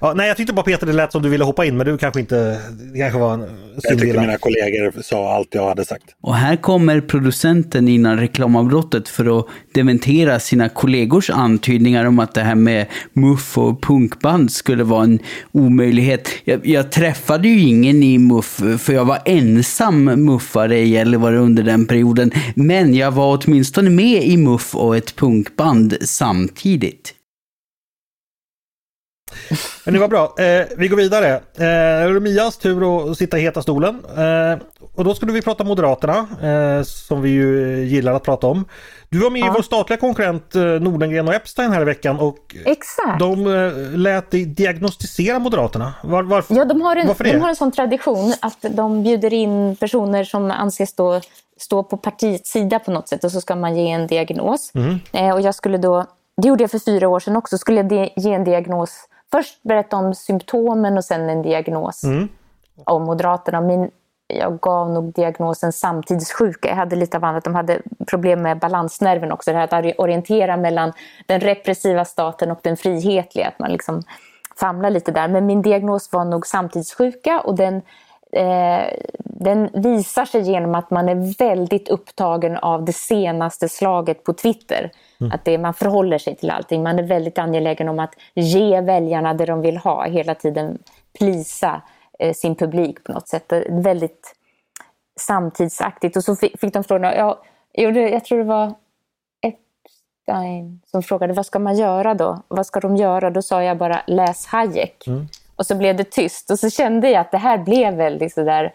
[0.00, 1.98] ja, nej, jag tyckte bara Peter, det lät som du ville hoppa in, men du
[1.98, 2.60] kanske inte...
[2.92, 3.40] Det kanske var en
[3.82, 6.04] Jag tyckte mina kollegor sa allt jag hade sagt.
[6.20, 12.40] Och här kommer producenten innan reklamavbrottet för att dementera sina kollegors antydningar om att det
[12.40, 15.18] här med muff och punkband skulle vara en
[15.52, 16.28] omöjlighet.
[16.44, 21.62] Jag, jag träffade ju ingen i muff, för jag var ensam muffare i Gällivare under
[21.62, 22.30] den perioden.
[22.54, 27.15] Men jag var åtminstone med i muff och ett punkband samtidigt.
[29.84, 30.34] Men det var bra.
[30.38, 31.40] Eh, vi går vidare.
[31.56, 34.02] Eh, Mias tur att sitta i heta stolen.
[34.16, 34.58] Eh,
[34.94, 38.64] och då skulle vi prata Moderaterna, eh, som vi ju gillar att prata om.
[39.08, 39.46] Du var med ja.
[39.46, 43.18] i vår statliga konkurrent eh, Nordengren och Epstein här i veckan och Exakt.
[43.18, 45.94] de eh, lät dig diagnostisera Moderaterna.
[46.02, 47.32] Var, varför, ja, de har, en, varför det?
[47.32, 51.20] de har en sån tradition att de bjuder in personer som anses stå,
[51.58, 54.72] stå på partiets sida på något sätt och så ska man ge en diagnos.
[54.74, 54.98] Mm.
[55.12, 56.06] Eh, och jag skulle då,
[56.42, 58.90] det gjorde jag för fyra år sedan också, skulle jag ge en diagnos
[59.32, 62.28] först berätta om symptomen och sen en diagnos mm.
[62.84, 63.60] om Moderaterna.
[63.60, 63.90] Min,
[64.26, 66.68] jag gav nog diagnosen samtidssjuka.
[66.68, 67.44] Jag hade lite av annat.
[67.44, 69.52] De hade problem med balansnerven också.
[69.52, 70.92] Det här att orientera mellan
[71.26, 73.48] den repressiva staten och den frihetliga.
[73.48, 74.02] Att man liksom
[74.60, 75.28] famlar lite där.
[75.28, 77.74] Men min diagnos var nog samtidssjuka och den,
[78.32, 78.84] eh,
[79.18, 84.90] den visar sig genom att man är väldigt upptagen av det senaste slaget på Twitter.
[85.20, 85.32] Mm.
[85.32, 86.82] Att det, man förhåller sig till allting.
[86.82, 90.04] Man är väldigt angelägen om att ge väljarna det de vill ha.
[90.04, 90.78] Hela tiden
[91.18, 91.82] plisa
[92.18, 93.52] eh, sin publik på något sätt.
[93.68, 94.34] Väldigt
[95.20, 96.16] samtidsaktigt.
[96.16, 98.74] Och så fick, fick de frågan, ja, jag tror det var
[99.42, 102.42] Epstein som frågade vad ska man göra då?
[102.48, 103.30] Vad ska de göra?
[103.30, 105.06] Då sa jag bara läs Hayek.
[105.06, 105.28] Mm.
[105.56, 106.50] Och så blev det tyst.
[106.50, 108.74] Och så kände jag att det här blev väldigt sådär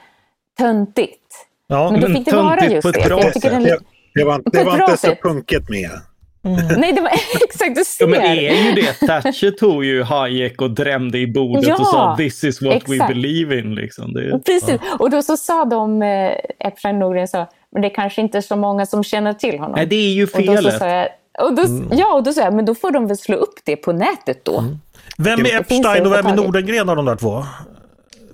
[0.58, 1.47] töntigt.
[1.67, 3.10] Ja, men då fick det vara just det.
[3.10, 3.63] Jag tycker den...
[4.13, 5.91] Det var, det var inte så punket med.
[6.43, 6.80] Mm.
[6.80, 7.10] Nej, det var
[7.43, 8.04] exakt, du ser.
[8.04, 9.08] Ja, men det är ju det.
[9.08, 13.01] Thatcher tog ju Hayek och drämde i bordet ja, och sa this is what exakt.
[13.01, 13.75] we believe in.
[13.75, 14.13] Liksom.
[14.13, 14.97] Det, Precis, ja.
[14.99, 18.56] och då så sa de, eh, Epstein Norgren sa, men det är kanske inte så
[18.56, 19.75] många som känner till honom.
[19.75, 20.65] Nej, det är ju felet.
[20.65, 21.08] Och då jag,
[21.39, 21.89] och då, mm.
[21.91, 24.45] Ja, och då sa jag, men då får de väl slå upp det på nätet
[24.45, 24.60] då.
[24.60, 24.80] Mm.
[25.17, 27.43] Vem är Epstein och vem är Nordengren av de där två?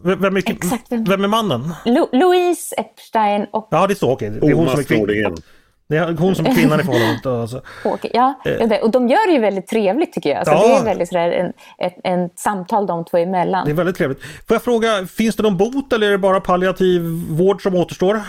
[0.03, 0.85] Vem är, Exakt.
[0.89, 1.73] vem är mannen?
[1.85, 3.67] Lo Louise Epstein och...
[3.71, 4.11] Ja, det är så.
[4.11, 4.29] Okej.
[4.29, 5.37] Det är hon som är kvinnan.
[5.89, 7.25] Det är hon som är kvinnan i förhållandet.
[7.25, 7.61] Alltså.
[8.13, 8.79] Ja, eh.
[8.79, 10.47] och de gör det ju väldigt trevligt tycker jag.
[10.47, 10.67] Så ja.
[10.67, 13.65] Det är väldigt sådär en, ett, en samtal de två emellan.
[13.65, 14.21] Det är väldigt trevligt.
[14.21, 18.21] Får jag fråga, finns det någon bot eller är det bara palliativ vård som återstår?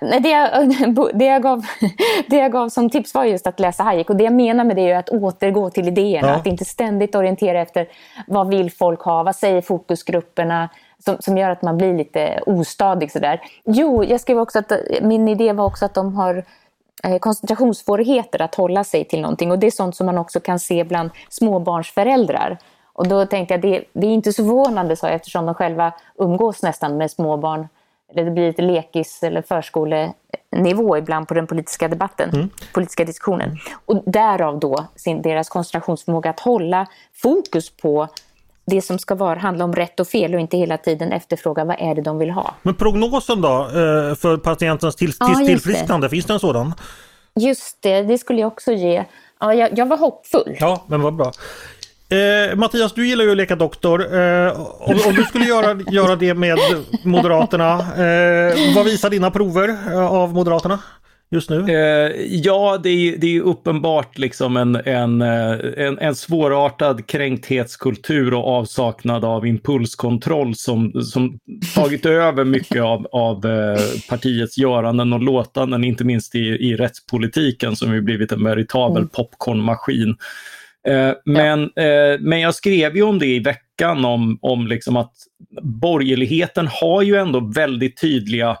[0.00, 0.68] Nej, det, jag,
[1.18, 1.62] det, jag gav,
[2.28, 4.10] det jag gav som tips var just att läsa Hayek.
[4.10, 6.28] Och det jag menar med det är att återgå till idéerna.
[6.28, 6.34] Ja.
[6.34, 7.88] Att inte ständigt orientera efter
[8.26, 10.68] vad vill folk ha, vad säger fokusgrupperna?
[11.04, 13.40] Som, som gör att man blir lite ostadig sådär.
[13.64, 16.44] Jo, jag skrev också att min idé var också att de har
[17.20, 19.50] koncentrationssvårigheter att hålla sig till någonting.
[19.50, 22.58] Och det är sånt som man också kan se bland småbarnsföräldrar.
[22.92, 26.62] Och då tänkte jag, det, det är inte så förvånande, så eftersom de själva umgås
[26.62, 27.68] nästan med småbarn
[28.10, 32.50] eller det blir lite lekis eller förskolenivå ibland på den politiska debatten, mm.
[32.74, 33.56] politiska diskussionen.
[33.86, 38.08] Och därav då sin, deras koncentrationsförmåga att hålla fokus på
[38.66, 41.76] det som ska vara, handla om rätt och fel och inte hela tiden efterfråga vad
[41.80, 42.54] är det de vill ha.
[42.62, 46.74] Men prognosen då eh, för patientens till, ja, tillfrisknande, finns det en sådan?
[47.34, 49.04] Just det, det skulle jag också ge.
[49.40, 50.56] Ja, jag, jag var hoppfull.
[50.60, 51.32] Ja, men vad bra.
[52.08, 54.18] Eh, Mattias, du gillar ju att leka doktor.
[54.18, 56.58] Eh, om, om, du skulle göra, göra det med
[57.02, 60.78] Moderaterna, eh, vad visar dina prover eh, av Moderaterna?
[61.30, 61.60] Just nu?
[61.60, 68.34] Eh, ja, det är, det är uppenbart liksom en, en, eh, en, en svårartad kränkthetskultur
[68.34, 71.38] och avsaknad av impulskontroll som, som
[71.74, 77.76] tagit över mycket av, av eh, partiets göranden och låtanden, inte minst i, i rättspolitiken
[77.76, 79.08] som ju blivit en veritabel mm.
[79.08, 80.16] popcornmaskin.
[80.88, 82.16] Eh, men, ja.
[82.20, 85.12] men jag skrev ju om det i veckan om, om liksom att
[85.62, 88.56] borgerligheten har ju ändå väldigt tydliga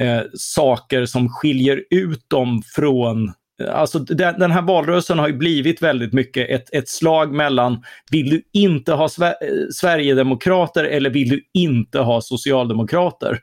[0.00, 3.32] eh, saker som skiljer ut dem från
[3.68, 8.30] Alltså den, den här valrörelsen har ju blivit väldigt mycket ett, ett slag mellan vill
[8.30, 9.34] du inte ha Sver
[9.72, 13.40] Sverigedemokrater eller vill du inte ha socialdemokrater?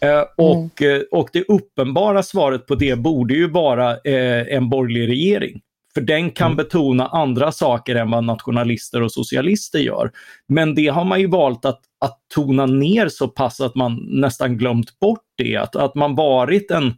[0.00, 1.04] Eh, och, mm.
[1.10, 5.60] och det uppenbara svaret på det borde ju vara eh, en borgerlig regering.
[5.98, 6.56] För den kan mm.
[6.56, 10.10] betona andra saker än vad nationalister och socialister gör.
[10.48, 14.58] Men det har man ju valt att, att tona ner så pass att man nästan
[14.58, 15.56] glömt bort det.
[15.56, 16.94] Att, att man varit en,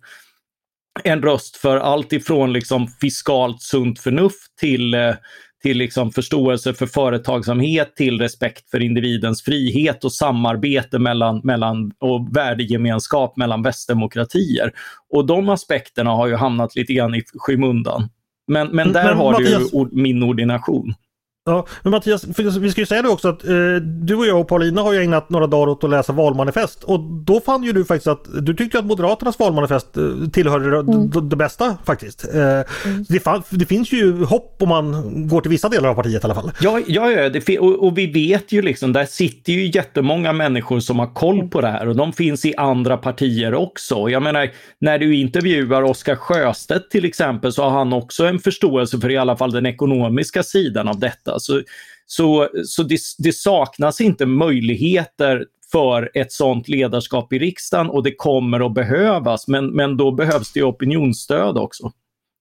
[1.04, 5.14] en röst för allt ifrån liksom fiskalt sunt förnuft till, eh,
[5.62, 12.36] till liksom förståelse för företagsamhet, till respekt för individens frihet och samarbete mellan, mellan, och
[12.36, 14.72] värdegemenskap mellan västdemokratier.
[15.10, 18.08] Och de aspekterna har ju hamnat lite grann i skymundan.
[18.50, 20.94] Men, men där men, har Mattias, du min ordination.
[21.44, 22.24] Ja, men Mattias,
[22.58, 25.02] vi ska ju säga det också att eh, du och jag och Paulina har ju
[25.02, 28.54] ägnat några dagar åt att läsa valmanifest och då fann ju du faktiskt att du
[28.54, 31.10] tyckte att Moderaternas valmanifest eh, tillhörde mm.
[31.10, 32.34] det, det, bästa faktiskt.
[32.34, 32.64] Eh, mm.
[33.08, 36.24] det, fann, det, finns ju hopp om man går till vissa delar av partiet i
[36.24, 36.50] alla fall.
[36.60, 40.80] Ja, ja, ja det, och, och, vi vet ju liksom, där sitter ju jättemånga människor
[40.80, 44.08] som har koll på det här och de finns i andra partier också.
[44.08, 48.98] Jag menar, när du intervjuar Oskar Sjöstedt till exempel så har han också en förståelse
[48.98, 51.29] för i alla fall den ekonomiska sidan av detta.
[51.38, 51.62] Så,
[52.06, 58.14] så, så det, det saknas inte möjligheter för ett sådant ledarskap i riksdagen och det
[58.14, 59.48] kommer att behövas.
[59.48, 61.92] Men, men då behövs det opinionsstöd också.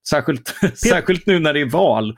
[0.09, 2.17] Särskilt, särskilt nu när det är val.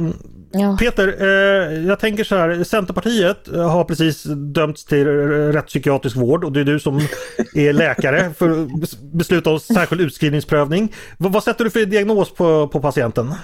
[0.00, 0.16] Mm.
[0.52, 0.76] Ja.
[0.80, 4.22] Peter, eh, jag tänker så här, Centerpartiet har precis
[4.54, 5.06] dömts till
[5.52, 6.96] rättspsykiatrisk vård och det är du som
[7.54, 8.68] är läkare för att
[9.12, 10.92] besluta om särskild utskrivningsprövning.
[11.18, 13.34] V vad sätter du för diagnos på, på patienten?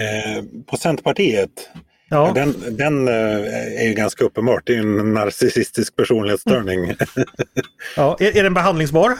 [0.00, 1.70] Eh, på Centerpartiet,
[2.08, 2.32] ja.
[2.34, 4.62] den, den eh, är ju ganska uppenbart.
[4.66, 6.84] Det är en narcissistisk personlighetsstörning.
[6.84, 6.96] Mm.
[7.96, 9.14] ja, är, är den behandlingsbar?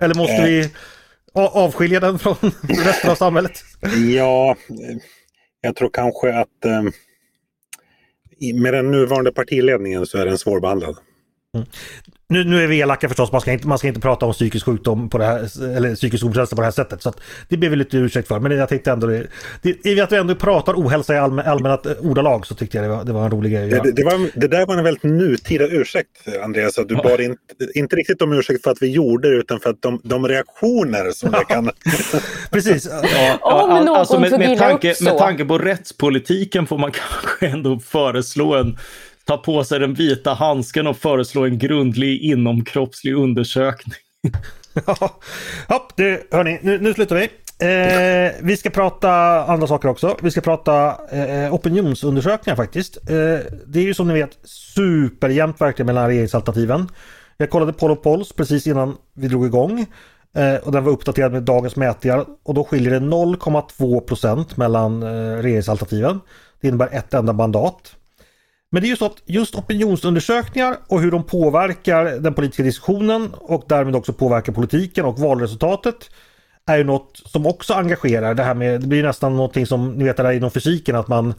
[0.00, 0.44] Eller måste eh.
[0.44, 0.70] vi
[1.32, 2.36] avskilja den från
[2.68, 3.64] resten av samhället?
[4.14, 4.56] ja,
[5.60, 6.82] jag tror kanske att eh,
[8.54, 10.96] med den nuvarande partiledningen så är den svårbehandlad.
[11.58, 11.68] Mm.
[12.30, 14.66] Nu, nu är vi elaka förstås, man ska, inte, man ska inte prata om psykisk
[14.66, 15.38] sjukdom på det här,
[15.76, 17.02] eller psykisk ohälsa på det här sättet.
[17.02, 17.12] Så
[17.48, 18.40] det ber vi lite ursäkt för.
[18.40, 19.26] Men jag tänkte ändå, det,
[19.62, 22.88] det, i att vi ändå pratar ohälsa i allmän, allmänna ordalag så tyckte jag det
[22.88, 23.68] var, det var en rolig grej.
[23.68, 26.08] Det, det, var, det där var en väldigt nutida ursäkt
[26.44, 26.78] Andreas.
[26.78, 27.02] Att du ja.
[27.02, 27.38] bad inte,
[27.74, 31.10] inte riktigt om ursäkt för att vi gjorde det utan för att de, de reaktioner
[31.10, 31.70] som det kan...
[32.50, 32.88] Precis.
[33.02, 38.54] Ja, ja, alltså med, med, tanke, med tanke på rättspolitiken får man kanske ändå föreslå
[38.54, 38.78] en
[39.28, 43.94] ta på sig den vita handsken och föreslå en grundlig inomkroppslig undersökning.
[45.68, 47.22] ja, du, hörni, nu, nu slutar vi.
[47.60, 49.10] Eh, vi ska prata
[49.44, 50.16] andra saker också.
[50.22, 52.96] Vi ska prata eh, opinionsundersökningar faktiskt.
[52.96, 53.14] Eh,
[53.66, 56.88] det är ju som ni vet superjämnt verkligen mellan regeringsalternativen.
[57.36, 59.86] Jag kollade Poll och Polls precis innan vi drog igång.
[60.36, 62.24] Eh, och den var uppdaterad med dagens mätningar.
[62.42, 66.20] Och då skiljer det 0,2 procent mellan eh, regeringsalternativen.
[66.60, 67.94] Det innebär ett enda mandat.
[68.70, 73.34] Men det är ju så att just opinionsundersökningar och hur de påverkar den politiska diskussionen
[73.34, 76.10] och därmed också påverkar politiken och valresultatet
[76.66, 78.34] är ju något som också engagerar.
[78.34, 81.08] Det här med, det blir nästan någonting som ni vet det där inom fysiken att
[81.08, 81.34] man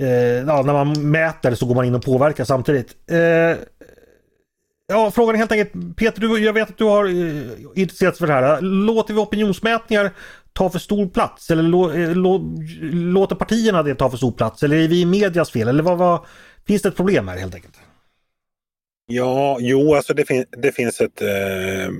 [0.00, 0.08] eh,
[0.46, 2.96] ja, när man mäter så går man in och påverkar samtidigt.
[3.10, 3.18] Eh,
[4.86, 8.26] ja, frågan är helt enkelt Peter, du, jag vet att du har eh, intresserat för
[8.26, 8.60] det här.
[8.60, 10.10] Låter vi opinionsmätningar
[10.52, 11.50] ta för stor plats?
[11.50, 12.56] Eller lå, eh, lå,
[12.92, 14.62] låter partierna det ta för stor plats?
[14.62, 15.68] Eller är vi i medias fel?
[15.68, 16.20] Eller vad, vad,
[16.66, 17.78] Finns det ett problem här helt enkelt?
[19.06, 21.92] Ja, jo, alltså det, fin det finns ett eh,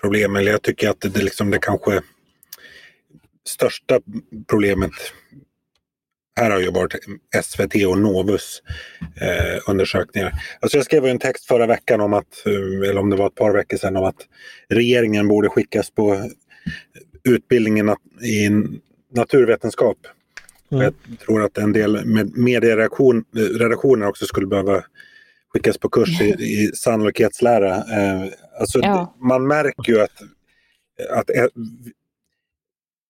[0.00, 0.36] problem.
[0.36, 2.02] Eller jag tycker att det, liksom det kanske
[3.48, 4.00] största
[4.48, 4.92] problemet
[6.40, 6.94] här har ju varit
[7.44, 8.62] SVT och Novus
[9.20, 10.32] eh, undersökningar.
[10.60, 13.34] Alltså jag skrev en text förra veckan om att, eh, eller om det var ett
[13.34, 14.26] par veckor sedan, om att
[14.68, 16.30] regeringen borde skickas på
[17.24, 17.88] utbildningen
[18.22, 18.50] i
[19.14, 19.98] naturvetenskap.
[20.72, 20.94] Mm.
[21.08, 24.84] Jag tror att en del med medieredaktioner också skulle behöva
[25.48, 27.76] skickas på kurs i, i sannolikhetslära.
[27.76, 28.24] Eh,
[28.60, 29.16] alltså, ja.
[29.20, 30.22] Man märker ju att,
[31.10, 31.46] att eh,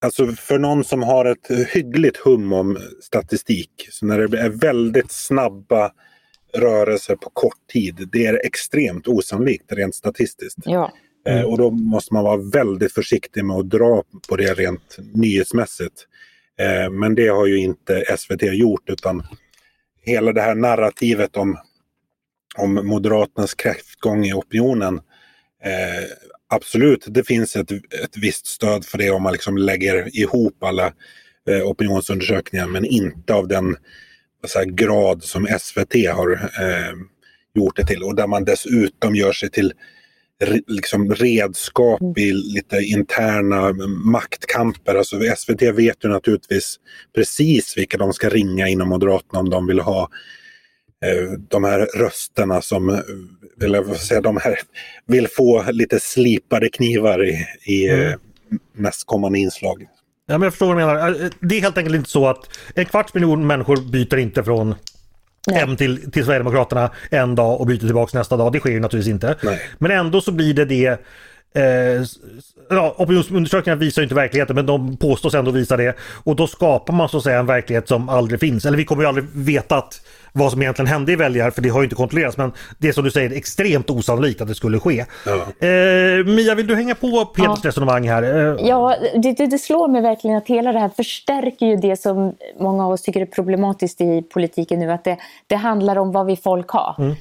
[0.03, 5.11] Alltså för någon som har ett hyggligt hum om statistik, så när det är väldigt
[5.11, 5.91] snabba
[6.57, 10.59] rörelser på kort tid, det är extremt osannolikt rent statistiskt.
[10.65, 10.91] Ja.
[11.27, 11.45] Eh, mm.
[11.45, 16.07] och då måste man vara väldigt försiktig med att dra på det rent nyhetsmässigt.
[16.59, 19.23] Eh, men det har ju inte SVT gjort utan
[20.01, 21.57] hela det här narrativet om,
[22.57, 25.01] om Moderaternas kräftgång i opinionen
[25.63, 26.09] eh,
[26.49, 30.93] absolut, det finns ett, ett visst stöd för det om man liksom lägger ihop alla
[31.49, 33.75] eh, opinionsundersökningar men inte av den
[34.55, 36.93] här, grad som SVT har eh,
[37.53, 38.03] gjort det till.
[38.03, 39.73] Och där man dessutom gör sig till
[40.67, 42.13] liksom redskap mm.
[42.17, 43.73] i lite interna
[44.05, 44.95] maktkamper.
[44.95, 46.75] Alltså SVT vet ju naturligtvis
[47.15, 50.09] precis vilka de ska ringa inom Moderaterna om de vill ha
[51.05, 53.01] eh, de här rösterna som
[53.61, 54.55] eller vad säga, de här
[55.07, 58.07] vill få lite slipade knivar i, i mm.
[58.07, 58.15] Eh,
[58.75, 59.87] nästkommande inslag.
[60.25, 61.29] Ja, men jag förstår vad du menar.
[61.39, 64.75] Det är helt enkelt inte så att en kvarts miljon människor byter inte från
[65.51, 68.51] hem till, till Sverigedemokraterna en dag och byter tillbaka nästa dag.
[68.51, 69.35] Det sker ju naturligtvis inte.
[69.43, 69.61] Nej.
[69.77, 70.99] Men ändå så blir det det
[71.55, 72.03] Eh,
[72.69, 75.95] ja, opinionsundersökningar visar ju inte verkligheten men de påstås ändå visa det.
[76.23, 78.65] Och då skapar man så att säga en verklighet som aldrig finns.
[78.65, 80.01] Eller vi kommer ju aldrig veta att,
[80.31, 82.37] vad som egentligen hände i väljar för det har ju inte kontrollerats.
[82.37, 85.05] Men det är som du säger extremt osannolikt att det skulle ske.
[85.25, 85.67] Ja.
[85.67, 87.69] Eh, Mia, vill du hänga på Peters ja.
[87.69, 88.23] resonemang här?
[88.23, 88.67] Eh.
[88.67, 92.85] Ja, det, det, slår mig verkligen att hela det här förstärker ju det som många
[92.85, 94.91] av oss tycker är problematiskt i politiken nu.
[94.91, 96.95] Att det, det handlar om vad vi folk har.
[96.99, 97.15] Mm.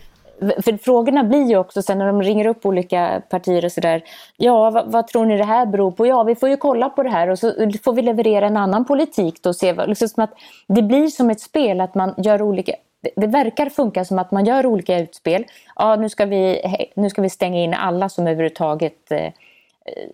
[0.64, 4.02] För frågorna blir ju också sen när de ringer upp olika partier och sådär.
[4.36, 6.06] Ja, vad, vad, tror ni det här beror på?
[6.06, 7.52] Ja, vi får ju kolla på det här och så
[7.84, 9.54] får vi leverera en annan politik då.
[9.54, 10.34] Se, liksom som att
[10.68, 12.72] det blir som ett spel att man gör olika
[13.16, 15.44] det verkar funka som att man gör olika utspel.
[15.76, 16.62] Ja, nu ska vi,
[16.94, 19.32] nu ska vi stänga in alla som överhuvudtaget eh,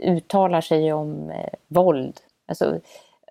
[0.01, 2.21] uttalar sig om eh, våld.
[2.49, 2.81] Alltså,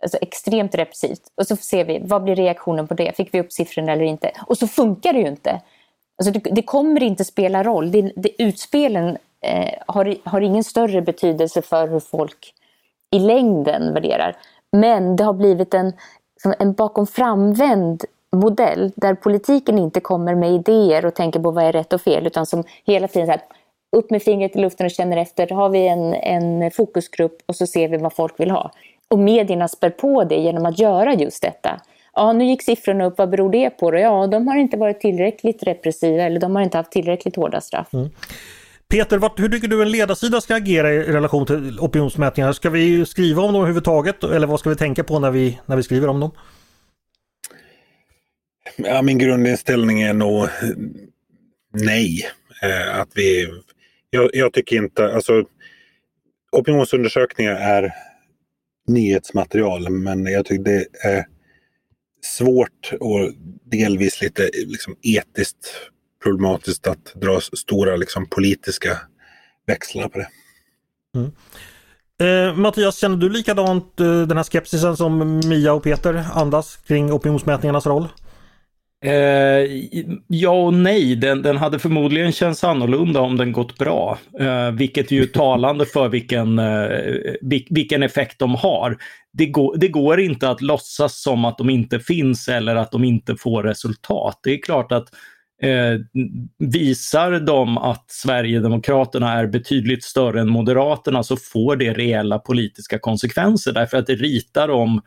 [0.01, 1.21] alltså extremt repressivt.
[1.35, 3.15] Och så ser vi, vad blir reaktionen på det?
[3.17, 4.31] Fick vi upp siffrorna eller inte?
[4.47, 5.61] Och så funkar det ju inte.
[6.17, 7.91] Alltså det, det kommer inte spela roll.
[7.91, 12.53] Det, det, utspelen eh, har, har ingen större betydelse för hur folk
[13.11, 14.35] i längden värderar.
[14.71, 15.93] Men det har blivit en,
[16.59, 21.71] en bakom framvänd modell där politiken inte kommer med idéer och tänker på vad är
[21.71, 23.41] rätt och fel utan som hela tiden så här,
[23.97, 25.49] upp med fingret i luften och känner efter.
[25.49, 28.71] Har vi en, en fokusgrupp och så ser vi vad folk vill ha.
[29.07, 31.81] Och medierna spär på det genom att göra just detta
[32.17, 33.91] ja, nu gick siffrorna upp, vad beror det på?
[33.91, 33.97] Då?
[33.97, 37.93] Ja, de har inte varit tillräckligt repressiva eller de har inte haft tillräckligt hårda straff.
[37.93, 38.09] Mm.
[38.89, 42.53] Peter, vart, hur tycker du en ledarsida ska agera i relation till opinionsmätningar?
[42.53, 45.75] Ska vi skriva om dem överhuvudtaget eller vad ska vi tänka på när vi, när
[45.75, 46.31] vi skriver om dem?
[48.75, 50.47] Ja, min grundinställning är nog
[51.73, 52.27] nej.
[52.63, 53.47] Eh, att vi,
[54.09, 55.43] jag, jag, tycker inte, alltså
[56.51, 57.93] opinionsundersökningar är
[58.87, 61.25] nyhetsmaterial men jag tycker det är
[62.21, 63.31] svårt och
[63.65, 65.67] delvis lite liksom, etiskt
[66.23, 68.97] problematiskt att dra stora liksom, politiska
[69.67, 70.27] växlar på det.
[71.15, 71.31] Mm.
[72.19, 77.11] Eh, Mattias, känner du likadant eh, den här skepsisen som Mia och Peter andas kring
[77.11, 78.07] opinionsmätningarnas roll?
[79.05, 79.67] Eh,
[80.27, 84.17] ja och nej, den, den hade förmodligen känts annorlunda om den gått bra.
[84.39, 86.87] Eh, vilket är ju talande för vilken, eh,
[87.69, 88.97] vilken effekt de har.
[89.33, 93.03] Det går, det går inte att låtsas som att de inte finns eller att de
[93.03, 94.39] inte får resultat.
[94.43, 95.07] Det är klart att
[95.61, 95.99] eh,
[96.59, 103.71] visar de att Sverigedemokraterna är betydligt större än Moderaterna så får det reella politiska konsekvenser
[103.71, 105.01] därför att det ritar om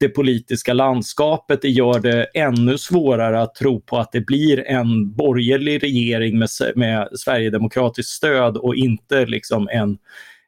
[0.00, 1.62] det politiska landskapet.
[1.62, 6.48] Det gör det ännu svårare att tro på att det blir en borgerlig regering med,
[6.76, 9.98] med Sverigedemokratiskt stöd och inte liksom en,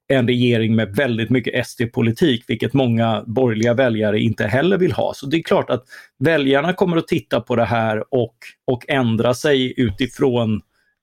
[0.09, 5.15] en regering med väldigt mycket SD-politik, vilket många borgerliga väljare inte heller vill ha.
[5.15, 5.85] Så det är klart att
[6.19, 8.37] väljarna kommer att titta på det här och,
[8.67, 10.61] och ändra sig utifrån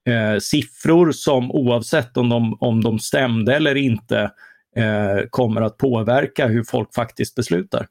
[0.10, 4.32] eh, siffror som oavsett om de, om de stämde eller inte
[4.76, 7.88] eh, kommer att påverka hur folk faktiskt beslutar.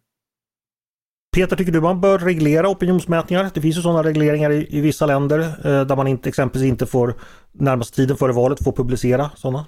[1.37, 3.51] Peter, tycker du man bör reglera opinionsmätningar?
[3.55, 6.87] Det finns ju sådana regleringar i, i vissa länder eh, där man inte exempelvis inte
[6.87, 7.14] får
[7.53, 9.66] närmaste tiden före valet få publicera sådana.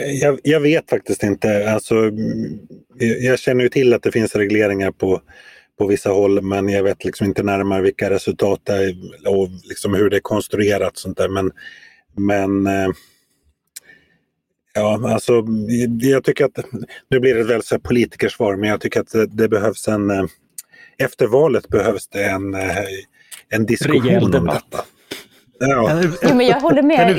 [0.00, 1.72] Eh, jag, jag, vet faktiskt inte.
[1.72, 2.58] Alltså, mm,
[3.20, 5.20] jag känner ju till att det finns regleringar på,
[5.78, 8.96] på vissa håll men jag vet liksom inte närmare vilka resultat det är
[9.26, 10.96] och liksom hur det är konstruerat.
[10.96, 11.28] Sånt där.
[11.28, 11.50] Men,
[12.16, 12.88] men eh,
[14.74, 15.44] ja, alltså
[16.00, 16.58] jag tycker att,
[17.08, 20.24] nu blir det väl så politikersvar, men jag tycker att det, det behövs en, eh,
[21.00, 22.76] efter valet behövs det en, eh,
[23.48, 24.84] en diskussion om detta.
[25.58, 26.02] Ja.
[26.22, 27.18] Jo, men jag håller med.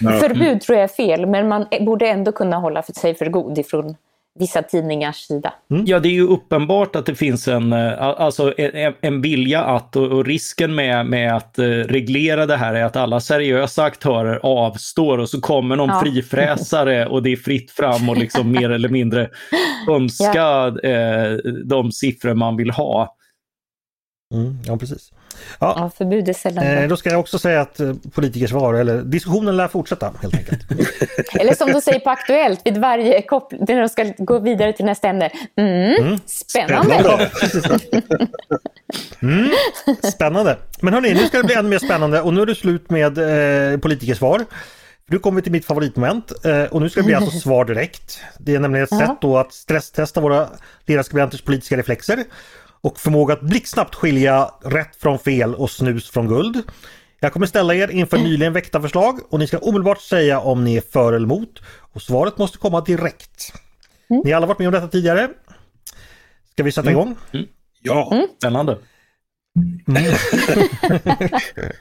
[0.00, 3.58] Jag förbud tror jag är fel, men man borde ändå kunna hålla sig för god
[3.58, 3.96] ifrån
[4.38, 5.54] vissa tidningars sida.
[5.70, 5.84] Mm.
[5.86, 9.96] Ja, det är ju uppenbart att det finns en, eh, alltså en, en vilja att,
[9.96, 14.40] och, och, risken med, med att uh, reglera det här är att alla seriösa aktörer
[14.42, 16.00] avstår och så kommer någon ja.
[16.00, 19.30] frifräsare och det är fritt fram och liksom mer eller mindre
[19.90, 20.90] önska ja.
[20.90, 23.16] uh, de siffror man vill ha.
[24.34, 25.12] Mm, ja, precis.
[25.58, 28.74] Ja, ja förbud är sällan eh, Då ska jag också säga att eh, politikers svar,
[28.74, 30.60] eller diskussionen lär fortsätta helt enkelt.
[31.40, 34.84] eller som du säger på Aktuellt, vid varje koppling, när de ska gå vidare till
[34.84, 35.30] nästa ämne.
[35.56, 36.18] Mm, mm.
[36.26, 37.30] Spännande!
[39.22, 39.50] mm,
[40.02, 40.56] spännande!
[40.80, 43.18] Men hörni, nu ska det bli ännu mer spännande och nu är det slut med
[43.18, 44.44] eh, politikersvar.
[45.08, 48.20] Nu kommer vi till mitt favoritmoment eh, och nu ska det bli alltså svar direkt.
[48.38, 50.48] Det är nämligen ett sätt då att stresstesta våra
[50.86, 52.24] ledarskribenters politiska reflexer
[52.86, 56.62] och förmåga att blixtsnabbt skilja rätt från fel och snus från guld.
[57.20, 60.76] Jag kommer ställa er inför nyligen väckta förslag och ni ska omedelbart säga om ni
[60.76, 61.62] är för eller emot.
[61.92, 63.52] Och svaret måste komma direkt.
[64.10, 64.22] Mm.
[64.24, 65.28] Ni har alla varit med om detta tidigare.
[66.50, 67.16] Ska vi sätta igång?
[67.32, 67.46] Mm.
[67.82, 68.26] Ja, mm.
[68.38, 68.78] spännande.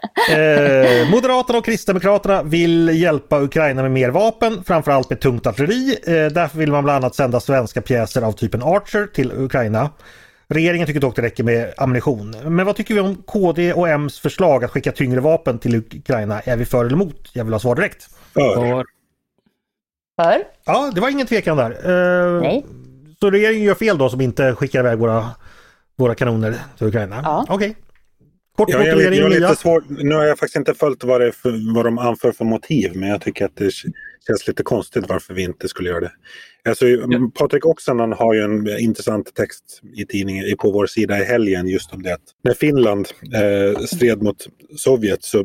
[0.30, 5.98] Eh, Moderaterna och Kristdemokraterna vill hjälpa Ukraina med mer vapen, framförallt med tungt artilleri.
[6.06, 9.90] Eh, därför vill man bland annat sända svenska pjäser av typen Archer till Ukraina.
[10.48, 12.36] Regeringen tycker dock det räcker med ammunition.
[12.44, 16.40] Men vad tycker vi om KD och M's förslag att skicka tyngre vapen till Ukraina?
[16.40, 17.30] Är vi för eller emot?
[17.32, 18.08] Jag vill ha svar direkt.
[18.34, 18.84] För.
[20.22, 20.44] För?
[20.64, 21.70] Ja, det var ingen tvekan där.
[21.70, 22.66] Eh, Nej.
[23.20, 25.30] Så regeringen gör fel då som inte skickar iväg våra,
[25.96, 27.20] våra kanoner till Ukraina?
[27.24, 27.44] Ja.
[27.48, 27.70] Okej.
[27.70, 27.74] Okay.
[28.56, 31.32] Kort ja, jag, jag, jag lite svår, nu har jag faktiskt inte följt vad, det
[31.32, 33.70] för, vad de anför för motiv men jag tycker att det
[34.26, 36.12] känns lite konstigt varför vi inte skulle göra det.
[36.68, 37.30] Alltså, ja.
[37.34, 41.92] Patrik Oksanen har ju en intressant text i tidningen på vår sida i helgen just
[41.92, 44.46] om det att när Finland eh, stred mot
[44.76, 45.44] Sovjet så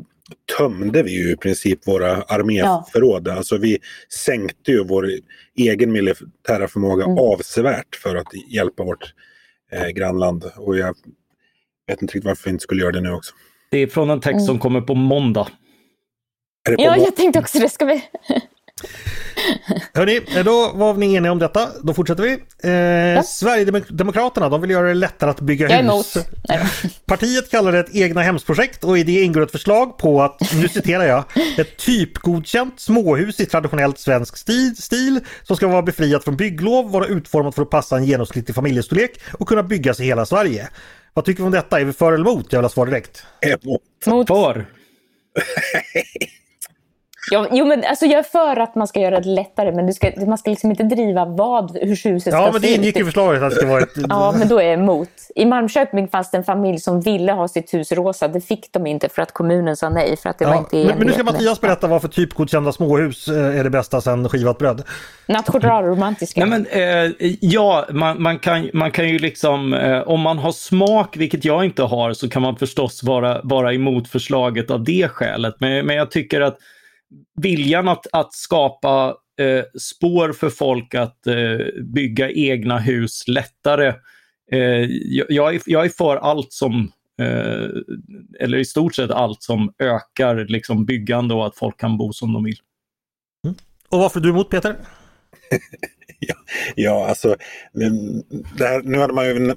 [0.58, 3.28] tömde vi ju i princip våra arméförråd.
[3.28, 3.34] Ja.
[3.34, 3.78] Alltså vi
[4.26, 5.10] sänkte ju vår
[5.58, 7.18] egen militära förmåga mm.
[7.18, 9.14] avsevärt för att hjälpa vårt
[9.72, 10.51] eh, grannland.
[10.58, 10.95] Och jag
[11.88, 13.33] vet inte riktigt varför vi inte skulle göra det nu också.
[13.71, 14.45] Det är från en text mm.
[14.45, 15.47] som kommer på måndag.
[16.65, 17.69] På ja, jag tänkte också det.
[17.69, 18.03] Ska vi...
[19.93, 21.69] Hörni, då var ni eniga om detta.
[21.83, 22.38] Då fortsätter vi.
[22.63, 23.23] Eh, ja.
[23.23, 26.17] Sverigedemokraterna de vill göra det lättare att bygga jag hus.
[27.05, 30.67] Partiet kallar det ett egna hemsprojekt och i det ingår ett förslag på att, nu
[30.67, 31.23] citerar jag,
[31.57, 37.05] ett typgodkänt småhus i traditionellt svensk stil, stil som ska vara befriat från bygglov, vara
[37.05, 40.69] utformat för att passa en genomsnittlig familjestorlek och kunna byggas i hela Sverige.
[41.16, 41.80] Vad tycker vi om detta?
[41.80, 42.45] Är vi för eller emot?
[42.49, 43.24] Jag vill ha svar direkt.
[43.41, 44.28] Emot.
[44.28, 44.66] För.
[47.32, 50.11] Ja, jo, men alltså jag är för att man ska göra det lättare, men ska,
[50.28, 52.34] man ska liksom inte driva vad, hur huset ska se ut.
[52.34, 53.89] Ja, men det ingick i förslaget att det ska vara ett...
[54.09, 55.09] ja, men då är jag emot.
[55.36, 58.28] I Malmköping fanns det en familj som ville ha sitt hus rosa.
[58.28, 60.76] Det fick de inte för att kommunen sa nej, för att det ja, var inte
[60.76, 64.57] men, men nu ska Mattias berätta varför typgodkända småhus eh, är det bästa sen skivat
[64.57, 64.84] bröd.
[65.28, 66.45] Nationalromantiska.
[66.45, 70.51] Nej, men, eh, ja, man, man, kan, man kan ju liksom, eh, om man har
[70.51, 75.07] smak, vilket jag inte har, så kan man förstås vara, vara emot förslaget av det
[75.07, 75.55] skälet.
[75.59, 76.57] Men, men jag tycker att
[77.41, 83.93] viljan att, att skapa eh, spår för folk att eh, bygga egna hus lättare.
[84.51, 84.59] Eh,
[85.30, 86.91] jag, är, jag är för allt som,
[87.22, 87.70] eh,
[88.39, 92.34] eller i stort sett allt som ökar liksom byggande och att folk kan bo som
[92.34, 92.57] de vill.
[93.45, 93.55] Mm.
[93.89, 94.76] Och varför är du emot Peter?
[96.28, 96.36] ja,
[96.76, 97.36] ja, alltså
[98.59, 99.55] här, nu hade man ju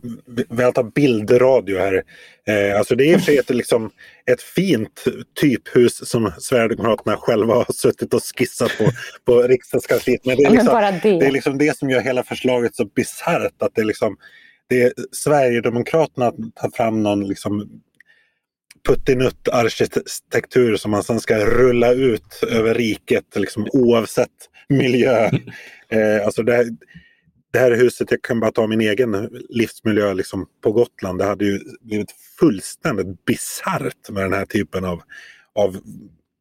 [0.49, 2.03] velat ha bildradio här.
[2.49, 3.91] Eh, alltså det är i och för sig ett, liksom,
[4.31, 5.05] ett fint
[5.41, 8.85] typhus som Sverigedemokraterna själva har suttit och skissat på
[9.25, 10.27] på riksdagskansliet.
[10.27, 11.19] Men det är, liksom, det.
[11.19, 13.63] det är liksom det som gör hela förslaget så bisarrt.
[13.63, 14.17] Att det är liksom,
[14.69, 17.81] det är Sverigedemokraterna tar fram någon liksom
[18.87, 24.29] puttinutt arkitektur som man sen ska rulla ut över riket liksom, oavsett
[24.69, 25.31] miljö.
[25.91, 26.67] Eh, alltså det, här,
[27.53, 31.19] det här huset, jag kan bara ta min egen livsmiljö liksom, på Gotland.
[31.19, 35.03] Det hade ju blivit fullständigt bisarrt med den här typen av,
[35.55, 35.77] av,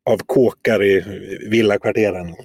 [0.09, 1.03] av kåkar i
[1.49, 2.35] villakvarteren.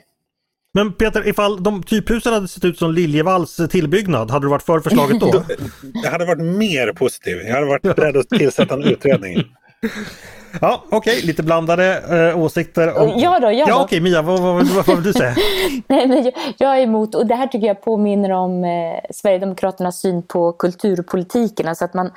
[0.75, 4.81] Men Peter, ifall de typhusen hade sett ut som Liljevalls tillbyggnad, hade du varit för
[4.81, 5.45] förslaget då?
[6.05, 7.39] Jag hade varit mer positiv.
[7.39, 9.45] Jag hade varit beredd att tillsätta en utredning.
[10.61, 11.27] Ja, okej, okay.
[11.27, 13.03] lite blandade äh, åsikter.
[13.03, 13.13] Om...
[13.17, 15.35] Ja då, ja, ja okej okay, Mia, vad, vad, vad, vad vill du säga?
[15.87, 20.01] Nej, men jag, jag, är emot, och det här tycker jag påminner om eh, Sverigedemokraternas
[20.01, 21.69] syn på kulturpolitiken.
[21.69, 22.11] Alltså att man,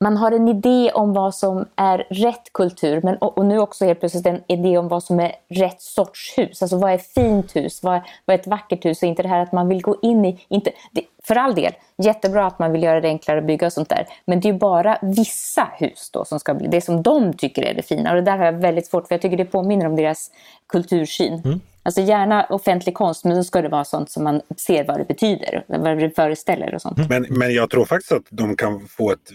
[0.00, 3.84] man har en idé om vad som är rätt kultur men, och, och, nu också
[3.84, 6.62] helt plötsligt en idé om vad som är rätt sorts hus.
[6.62, 7.82] Alltså vad är fint hus?
[7.82, 9.02] Vad, vad är ett vackert hus?
[9.02, 10.46] Och inte det här att man vill gå in i...
[10.48, 11.72] Inte, det, för all del,
[12.02, 14.06] jättebra att man vill göra det enklare att bygga och sånt där.
[14.26, 17.62] Men det är ju bara vissa hus då som ska bli det som de tycker
[17.62, 18.10] är det fina.
[18.10, 20.30] Och det där har jag väldigt svårt för jag tycker det påminner om deras
[20.68, 21.42] kultursyn.
[21.44, 21.60] Mm.
[21.82, 25.04] Alltså gärna offentlig konst, men då ska det vara sånt som man ser vad det
[25.04, 27.08] betyder, vad det föreställer och sånt.
[27.08, 29.30] Men, men jag tror faktiskt att de kan få ett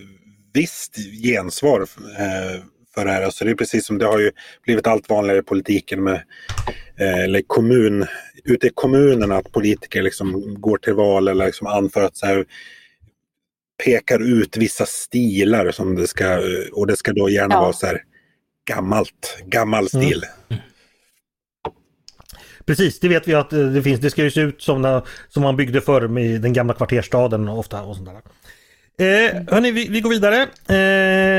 [0.54, 2.62] visst gensvar eh,
[2.94, 3.22] för det här.
[3.22, 4.32] Alltså det är precis som det har ju
[4.64, 6.22] blivit allt vanligare i politiken med
[6.98, 8.06] eller kommun,
[8.44, 12.46] ute i kommunerna att politiker liksom går till val eller liksom anför att så här,
[13.86, 16.40] pekar ut vissa stilar som det ska
[16.74, 17.62] och det ska då gärna ja.
[17.62, 18.02] vara så här
[18.66, 20.24] gammalt, gammal stil.
[20.50, 20.64] Mm.
[22.66, 24.00] Precis, det vet vi att det finns.
[24.00, 27.50] Det ska ju se ut som, när, som man byggde förr med den gamla kvarterstaden
[27.50, 28.22] ofta och sånt där.
[28.98, 30.42] Eh, hörni, vi, vi går vidare.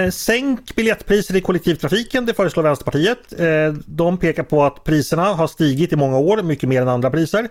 [0.05, 3.41] Eh, sänk biljettpriser i kollektivtrafiken, det föreslår Vänsterpartiet.
[3.41, 7.11] Eh, de pekar på att priserna har stigit i många år, mycket mer än andra
[7.11, 7.49] priser.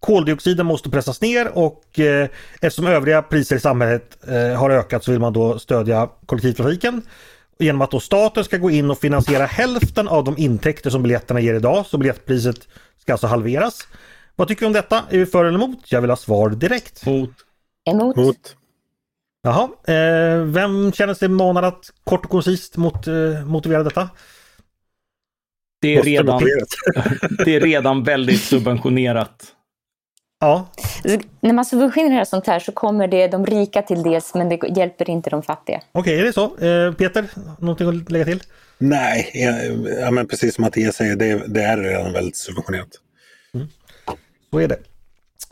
[0.00, 2.28] Koldioxiden måste pressas ner och eh,
[2.60, 7.02] eftersom övriga priser i samhället eh, har ökat så vill man då stödja kollektivtrafiken.
[7.58, 11.40] Genom att då staten ska gå in och finansiera hälften av de intäkter som biljetterna
[11.40, 13.88] ger idag, så biljettpriset ska alltså halveras.
[14.36, 15.02] Vad tycker du om detta?
[15.10, 15.78] Är vi för eller emot?
[15.92, 17.06] Jag vill ha svar direkt.
[17.06, 17.30] Mot.
[17.90, 18.16] Emot.
[18.16, 18.56] Mot.
[19.46, 24.10] Jaha, eh, vem känner sig manad att kort och koncist mot, eh, motivera detta?
[25.80, 26.42] Det är, redan,
[27.44, 29.44] det är redan väldigt subventionerat.
[30.40, 30.68] Ja.
[31.40, 35.10] När man subventionerar sånt här så kommer det de rika till dels men det hjälper
[35.10, 35.80] inte de fattiga.
[35.92, 36.44] Okej, okay, är det så?
[36.44, 37.26] Eh, Peter,
[37.58, 38.42] någonting att lägga till?
[38.78, 39.30] Nej,
[40.00, 42.88] ja, men precis som Mattias säger, det, det är redan väldigt subventionerat.
[43.54, 43.66] Mm.
[44.50, 44.78] Så är det.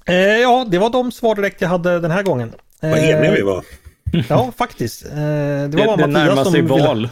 [0.07, 2.53] Eh, ja, det var de svar direkt jag hade den här gången.
[2.80, 3.64] Vad eniga vi var.
[4.28, 5.06] Ja, faktiskt.
[5.06, 6.86] Eh, det var bara det, Mattias som sig ville...
[6.86, 7.08] val.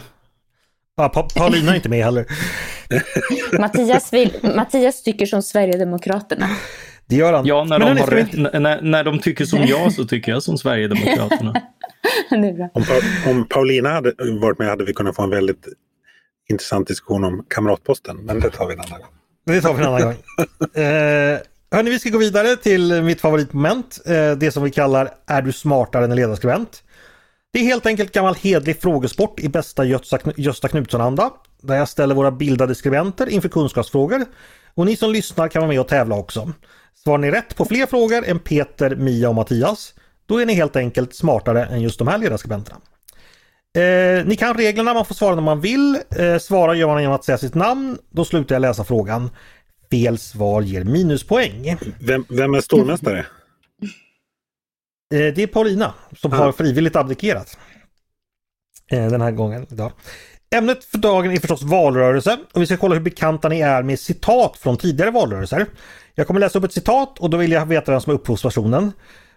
[0.97, 2.25] Ja, pa Paulina är inte med heller.
[3.59, 6.49] Mattias, vill, Mattias tycker som Sverigedemokraterna.
[7.05, 7.45] Det gör han.
[7.45, 10.57] Ja, när, de, har rätt, när, när de tycker som jag så tycker jag som
[10.57, 11.61] Sverigedemokraterna.
[12.73, 12.83] om,
[13.27, 15.67] om Paulina hade varit med hade vi kunnat få en väldigt
[16.49, 19.09] intressant diskussion om Kamratposten, men det tar vi en annan gång.
[19.45, 20.15] Det tar vi en annan gång.
[20.83, 21.39] eh,
[21.71, 23.99] Hörni, vi ska gå vidare till mitt favoritmoment.
[24.05, 26.83] Eh, det som vi kallar Är du smartare än en ledarskribent?
[27.53, 29.85] Det är helt enkelt gammal hedlig frågesport i bästa
[30.35, 31.31] Gösta Knutsson-anda.
[31.61, 34.25] Där jag ställer våra bildade skribenter inför kunskapsfrågor.
[34.73, 36.51] Och ni som lyssnar kan vara med och tävla också.
[37.03, 39.93] Svarar ni rätt på fler frågor än Peter, Mia och Mattias,
[40.25, 42.77] då är ni helt enkelt smartare än just de här ledarskribenterna.
[43.77, 45.99] Eh, ni kan reglerna, man får svara när man vill.
[46.17, 47.97] Eh, svara gör man genom att säga sitt namn.
[48.09, 49.29] Då slutar jag läsa frågan.
[49.91, 51.77] Fel svar ger minuspoäng.
[51.99, 53.25] Vem, vem är stormästare?
[55.11, 57.57] Eh, det är Paulina som har frivilligt abdikerat.
[58.91, 59.67] Eh, den här gången.
[59.71, 59.91] Idag.
[60.55, 63.99] Ämnet för dagen är förstås valrörelse och vi ska kolla hur bekanta ni är med
[63.99, 65.65] citat från tidigare valrörelser.
[66.15, 68.91] Jag kommer läsa upp ett citat och då vill jag veta vem som är upphovspersonen.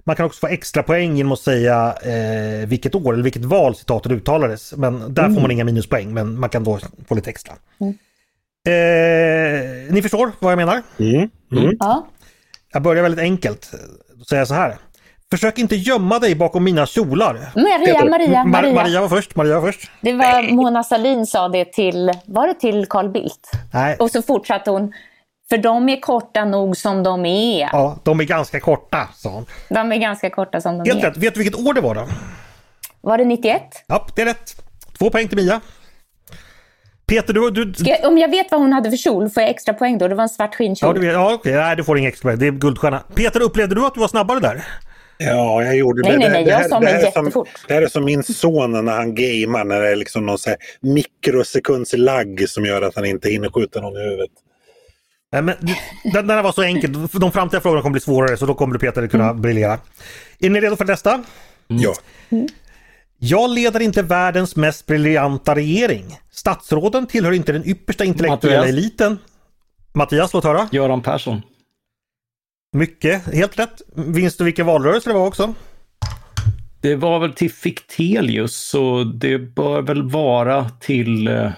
[0.04, 3.76] Man kan också få extra poäng genom att säga eh, vilket år eller vilket val
[3.76, 4.74] citatet uttalades.
[4.76, 5.34] Men där mm.
[5.34, 7.54] får man inga minuspoäng men man kan då få lite extra.
[7.80, 7.94] Mm.
[8.66, 10.82] Eh, ni förstår vad jag menar?
[10.98, 11.30] Mm.
[11.52, 11.76] Mm.
[11.78, 12.06] Ja.
[12.72, 13.74] Jag börjar väldigt enkelt.
[14.14, 14.78] Då säger jag så här.
[15.34, 17.34] Försök inte gömma dig bakom mina kjolar.
[17.54, 18.74] Maria, Maria, Maria.
[18.74, 19.36] Maria var först.
[19.36, 19.90] Maria var först.
[20.00, 23.50] Det var Mona Salin sa det till, var det till Carl Bildt?
[23.72, 23.96] Nej.
[23.98, 24.92] Och så fortsatte hon.
[25.48, 27.68] För de är korta nog som de är.
[27.72, 29.46] Ja, de är ganska korta, sa hon.
[29.68, 31.08] De är ganska korta som de Helt är.
[31.08, 31.16] rätt.
[31.16, 32.08] Vet du vilket år det var då?
[33.00, 33.62] Var det 91?
[33.86, 34.62] Ja, det är rätt.
[34.98, 35.60] Två poäng till Mia.
[37.06, 37.50] Peter, du...
[37.50, 37.72] du...
[37.90, 40.08] Jag, om jag vet vad hon hade för kjol, får jag extra poäng då?
[40.08, 41.04] Det var en svart skinnkjol.
[41.04, 41.52] Ja, ja okej.
[41.52, 42.38] Nej, du får ingen extra poäng.
[42.38, 43.02] Det är guldstjärna.
[43.14, 44.64] Peter, upplevde du att du var snabbare där?
[45.18, 46.18] Ja, jag gjorde nej, det.
[46.18, 47.32] Nej, nej, jag sa mig jättefort.
[47.32, 50.38] Som, det här är som min son när han gamer, när det är liksom någon
[50.38, 54.30] så här mikrosekunds lagg som gör att han inte hinner skjuta någon i huvudet.
[55.32, 55.54] Nej, men,
[56.12, 57.08] den, den var så enkel.
[57.12, 59.42] De framtida frågorna kommer bli svårare så då kommer du Peter kunna mm.
[59.42, 59.78] briljera.
[60.40, 61.12] Är ni redo för nästa?
[61.14, 61.24] Mm.
[61.68, 61.94] Ja.
[62.30, 62.48] Mm.
[63.18, 66.18] Jag leder inte världens mest briljanta regering.
[66.30, 68.78] Statsråden tillhör inte den yppersta intellektuella Mattias.
[68.78, 69.18] eliten.
[69.92, 70.68] Mattias, låt höra.
[70.72, 71.42] Göran Persson.
[72.74, 73.82] Mycket, helt rätt.
[73.94, 75.54] Minns du vilken valrörelse det var också?
[76.80, 81.50] Det var väl till Fichtelius, så det bör väl vara till, eh,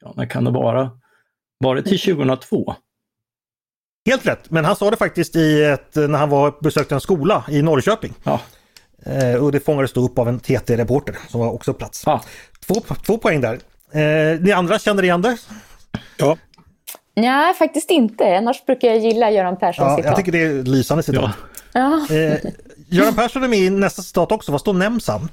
[0.00, 0.90] ja när kan det vara?
[1.58, 2.74] Var det till 2002?
[4.06, 7.44] Helt rätt, men han sa det faktiskt i ett, när han var besökte en skola
[7.48, 8.14] i Norrköping.
[8.22, 8.40] Ja.
[9.06, 12.06] Eh, och det fångades då upp av en TT-reporter som var också på plats.
[12.06, 12.22] Ah.
[12.66, 12.74] Två,
[13.06, 13.58] två poäng där.
[13.92, 15.36] Eh, ni andra känner igen det?
[16.16, 16.36] Ja.
[17.16, 18.36] Nej, faktiskt inte.
[18.36, 20.08] Annars brukar jag gilla Göran Perssons Ja, citat.
[20.10, 21.30] jag tycker det är lysande citat.
[21.72, 22.06] Ja.
[22.08, 22.16] Ja.
[22.16, 22.38] Eh,
[22.88, 24.52] Göran Persson är med i nästa citat också.
[24.52, 25.28] Vad står nämns han?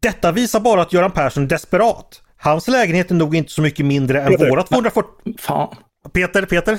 [0.00, 2.22] Detta visar bara att Göran Persson är desperat.
[2.36, 4.50] Hans lägenhet är nog inte så mycket mindre än Peter.
[4.50, 5.08] våra 240...
[5.38, 5.76] Fan.
[6.12, 6.78] Peter, Peter?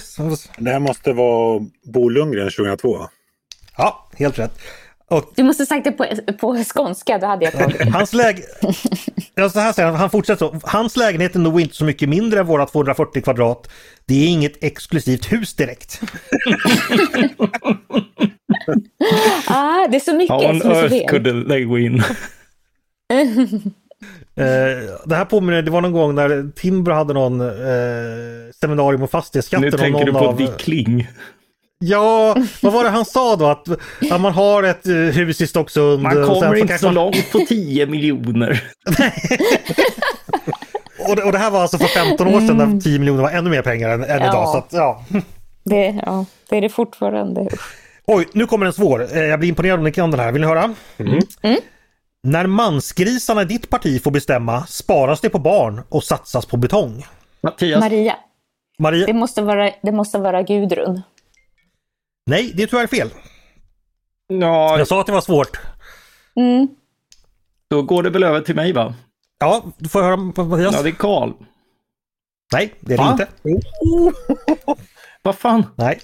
[0.63, 1.59] Det här måste vara
[1.93, 2.97] Bo Lundgren 2002.
[3.77, 4.59] Ja, helt rätt.
[5.09, 6.05] Och Du måste sagt det på,
[6.39, 8.41] på skånska, då hade jag tagit hans läge...
[9.35, 10.59] Ja, så här säger han, han fortsätter så.
[10.63, 13.69] Hans lägenhet är nog inte så mycket mindre än våra 240 kvadrat.
[14.05, 16.01] Det är inget exklusivt hus direkt.
[19.47, 22.03] Ah, det är så mycket How on som är så earth could they win?
[25.05, 27.47] Det här påminner, det var någon gång när Timbro hade någon eh,
[28.61, 29.65] seminarium om fastighetsskatten.
[29.65, 31.07] Nu tänker du på av- Dick Kling.
[31.79, 33.45] Ja, vad var det han sa då?
[33.45, 33.69] Att,
[34.11, 36.01] att man har ett eh, hus i Stocksund.
[36.03, 38.63] Man och sen kommer så inte så man- långt på 10 miljoner.
[41.09, 43.29] Och det, och det här var alltså för 15 år sedan när 10 miljoner var
[43.29, 44.29] ännu mer pengar än, än Ja.
[44.29, 44.49] idag.
[44.49, 45.03] Så att, ja.
[45.63, 47.47] Det, ja, det är det fortfarande.
[48.07, 49.07] Oj, nu kommer en svår.
[49.17, 50.31] Eh, Jag blir imponerad om ni kan den här.
[50.31, 50.73] Vill ni höra?
[52.23, 57.05] När mansgrisarna i ditt parti får bestämma sparas det på barn och satsas på betong.
[57.43, 58.15] Mattias, Maria,
[58.77, 59.13] det Maria?
[59.13, 61.01] måste vara, det måste vara Gudrun.
[62.29, 63.09] Nej, det är tyvärr fel.
[64.27, 65.59] ja, Jag sa att det var svårt.
[66.35, 66.67] Mm.
[67.69, 68.93] då går det väl över till mig va?
[69.39, 70.75] Ja, du får höra Mattias.
[70.75, 71.31] Ja, det är Karl.
[72.53, 73.11] Nej, det är det Va?
[73.11, 73.27] inte.
[75.21, 75.65] Vad fan?
[75.75, 75.99] Nej.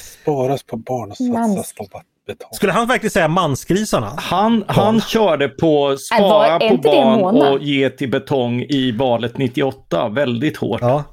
[0.00, 2.48] Sparas på barn och satsas på betong.
[2.52, 4.12] Skulle han verkligen säga mansgrisarna?
[4.16, 8.92] Han, han körde på var- spara är på det barn och ge till betong i
[8.92, 10.08] valet 98.
[10.08, 10.80] Väldigt hårt.
[10.80, 11.04] Ja.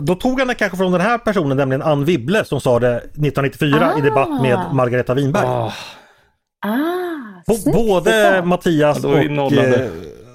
[0.00, 2.96] Då tog han det kanske från den här personen, nämligen Ann Wibble som sa det
[2.96, 5.46] 1994 i debatt med Margareta Winberg.
[5.46, 5.72] Ah,
[6.66, 7.42] Ah,
[7.72, 8.42] Både.
[8.44, 9.30] Mattias Ja, då är och...
[9.32, 9.84] nollade.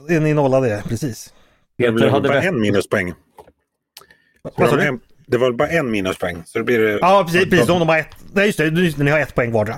[0.09, 1.34] Eh, är ni nollade, precis.
[1.78, 3.14] Det hade bara en minuspoäng.
[4.57, 4.99] Vad sa du?
[5.28, 6.43] Det var bara en minuspoäng.
[6.45, 6.97] Så det blir det...
[7.01, 7.49] Ja, precis.
[7.49, 9.76] precis de, de har ett, nej, just det, just det, ni har ett poäng vardera.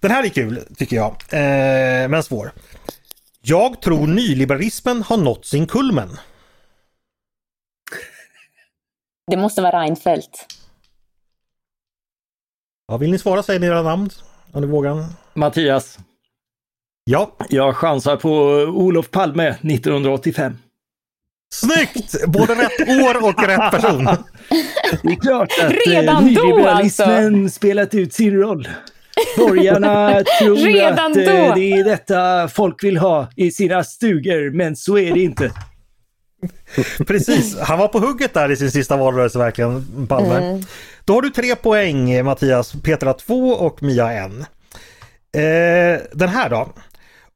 [0.00, 1.10] Den här är kul, tycker jag.
[1.30, 2.52] Eh, men svår.
[3.42, 6.08] Jag tror nyliberalismen har nått sin kulmen.
[9.30, 10.46] Det måste vara Reinfeldt.
[12.88, 14.10] Ja, vill ni svara, säg ni era namn.
[14.52, 15.04] Om ni vågar.
[15.34, 15.98] Mattias,
[17.04, 18.30] Ja, jag chansar på
[18.74, 20.56] Olof Palme 1985.
[21.54, 22.26] snyggt!
[22.26, 24.04] Både rätt år och rätt person.
[25.02, 28.68] Det är klart att Redan eh, då, nyliberalismen spelat ut sin roll.
[29.38, 30.10] Borgarna
[30.40, 31.54] tror Redan att eh, då.
[31.54, 35.52] det är detta folk vill ha i sina stugor, men så är det inte.
[37.06, 40.62] Precis, han var på hugget där i sin sista valrörelse verkligen, Palme.
[41.04, 44.40] Då har du tre poäng Mattias, Peter har två och Mia en.
[45.32, 46.68] Eh, den här då.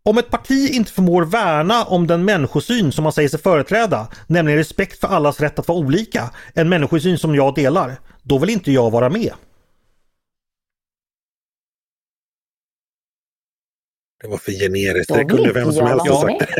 [0.04, 4.58] Om ett parti inte förmår värna om den människosyn som man säger sig företräda, nämligen
[4.58, 8.72] respekt för allas rätt att vara olika, en människosyn som jag delar, då vill inte
[8.72, 9.32] jag vara med.
[14.22, 15.08] Det var för generiskt.
[15.08, 16.50] Då Det kunde vem inte som helst ha sagt.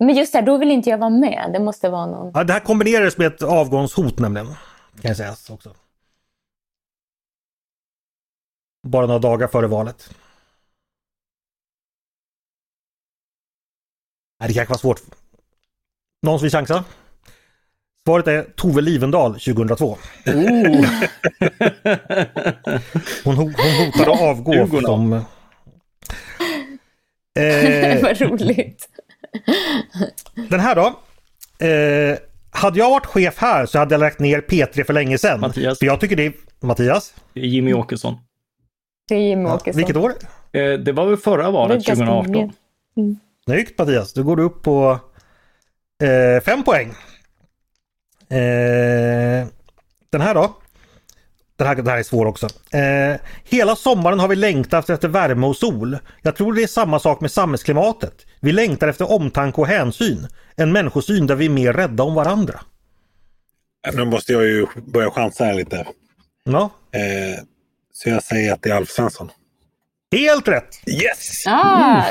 [0.00, 1.50] Men just det, då vill inte jag vara med.
[1.52, 2.30] Det måste vara någon...
[2.34, 4.46] Ja, det här kombinerades med ett avgångshot nämligen.
[4.46, 4.54] Kan
[5.08, 5.74] jag säga också.
[8.86, 10.14] Bara några dagar före valet.
[14.40, 15.00] Nej, det kanske var svårt.
[16.22, 16.84] Någon som vill chansa?
[18.04, 19.86] Svaret är Tove Livendal 2002.
[19.86, 19.96] Oh.
[23.24, 25.24] Hon, ho- hon hotade att avgå som...
[27.38, 28.88] Eh, Vad roligt.
[30.50, 30.86] den här då.
[31.66, 32.18] Eh,
[32.50, 35.40] hade jag varit chef här så hade jag lagt ner P3 för länge sedan.
[35.40, 35.78] Mattias.
[35.78, 36.32] För jag tycker det är...
[36.60, 37.14] Mattias?
[37.32, 38.16] Det är Jimmy Åkesson.
[39.08, 39.76] Det är Jimmie Ja, Åkesson.
[39.78, 40.12] vilket år?
[40.52, 42.52] Eh, Det var väl förra valet, ganska 2018?
[42.96, 43.16] många.
[43.44, 44.98] Snyggt Mattias, då går du upp på
[46.02, 46.88] eh, fem poäng.
[48.28, 49.46] Eh,
[50.10, 50.56] den här då?
[51.56, 52.46] Den här, den här är svår också.
[52.72, 55.98] Eh, hela sommaren har vi längtat efter värme och sol.
[56.22, 58.14] Jag tror det är samma sak med samhällsklimatet.
[58.40, 60.26] Vi längtar efter omtanke och hänsyn.
[60.56, 62.60] En människosyn där vi är mer rädda om varandra.
[63.92, 65.86] Nu måste jag ju börja chansa här lite.
[66.44, 67.42] Ja, Eh,
[67.92, 69.30] så jag säger att det är Alf Svensson.
[70.16, 70.68] helt rätt!
[70.86, 71.46] Yes!
[71.46, 72.02] Ah,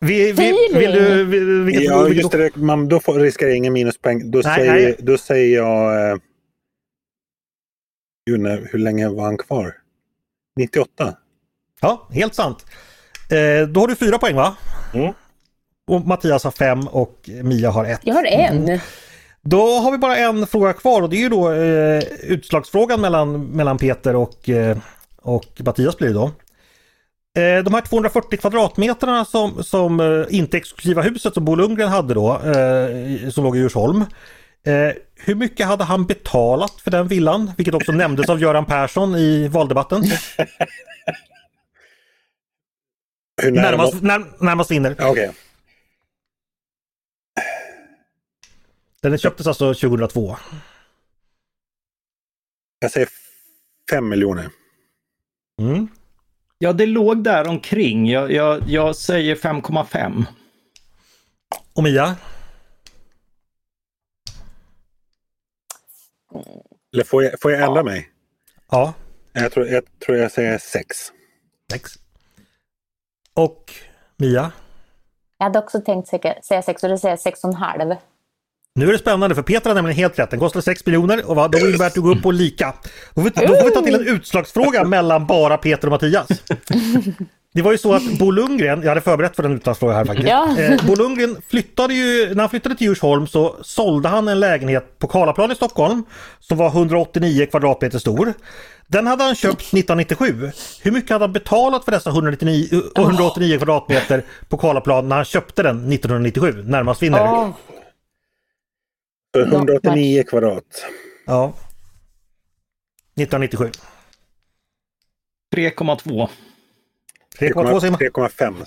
[0.00, 0.78] Vi, vi, Feeling.
[0.78, 2.56] vill du, vill, vilket, Ja, just det.
[2.56, 4.30] Man, då får, riskerar jag ingen minuspoäng.
[4.30, 4.96] Då, Nej, säger, nej.
[4.98, 6.10] då säger jag...
[6.10, 6.16] Eh,
[8.26, 9.74] Gud, när, hur länge var han kvar?
[10.56, 11.16] 98?
[11.80, 12.66] Ja, helt sant.
[13.30, 14.56] Eh, då har du fyra poäng va?
[14.94, 15.12] Mm.
[15.86, 18.00] Och Mattias har fem och Mia har ett.
[18.02, 18.80] jag har en.
[19.42, 23.44] Då har vi bara en fråga kvar och det är ju då eh, utslagsfrågan mellan,
[23.44, 24.78] mellan Peter och, eh,
[25.22, 26.30] och Mattias blir det då.
[27.36, 32.14] Eh, de här 240 kvadratmeterna som, som eh, inte exklusiva huset som Bo Lundgren hade
[32.14, 34.04] då, eh, som låg i Djursholm.
[35.14, 37.52] Hur mycket hade han betalat för den villan?
[37.56, 40.02] Vilket också nämndes av Göran Persson i valdebatten.
[43.42, 44.92] Hur närmast, när, närmast vinner.
[45.10, 45.30] Okay.
[49.00, 50.36] Den köptes alltså 2002.
[52.78, 53.08] Jag säger
[53.90, 54.50] 5 miljoner.
[55.60, 55.88] Mm.
[56.58, 58.10] Ja, det låg där omkring.
[58.10, 60.24] Jag, jag, jag säger 5,5.
[61.74, 62.16] Och Mia?
[66.94, 68.08] Eller får jag, får jag ändra mig?
[68.70, 68.94] Ja.
[69.32, 70.96] Jag tror jag, tror jag säger 6.
[71.72, 71.90] 6.
[73.34, 73.72] Och
[74.16, 74.52] Mia?
[75.38, 77.96] Jag hade också tänkt säga 6 och det säger 6,5.
[78.74, 80.30] Nu är det spännande för Peter har nämligen helt rätt.
[80.30, 82.74] Den kostar 6 miljoner och då innebär att du går upp på lika.
[83.14, 86.28] Då får, vi, då får vi ta till en utslagsfråga mellan bara Peter och Mattias.
[87.56, 90.28] Det var ju så att Bo Lundgren, jag hade förberett för den utlandsfråga här faktiskt.
[90.28, 90.58] Ja.
[90.58, 94.98] Eh, Bo Lundgren flyttade ju, när han flyttade till Djursholm så sålde han en lägenhet
[94.98, 96.04] på Karlaplan i Stockholm
[96.40, 98.34] som var 189 kvadratmeter stor.
[98.86, 100.50] Den hade han köpt 1997.
[100.82, 103.58] Hur mycket hade han betalat för dessa 199, 189 oh.
[103.58, 106.62] kvadratmeter på Karlaplan när han köpte den 1997?
[106.66, 107.28] Närmast vinnare.
[107.28, 107.54] Oh.
[109.42, 110.84] 189 kvadrat.
[111.26, 111.52] Ja.
[113.16, 113.70] 1997.
[115.54, 116.28] 3,2.
[117.38, 118.00] 3,2 säger man.
[118.00, 118.66] 3,5.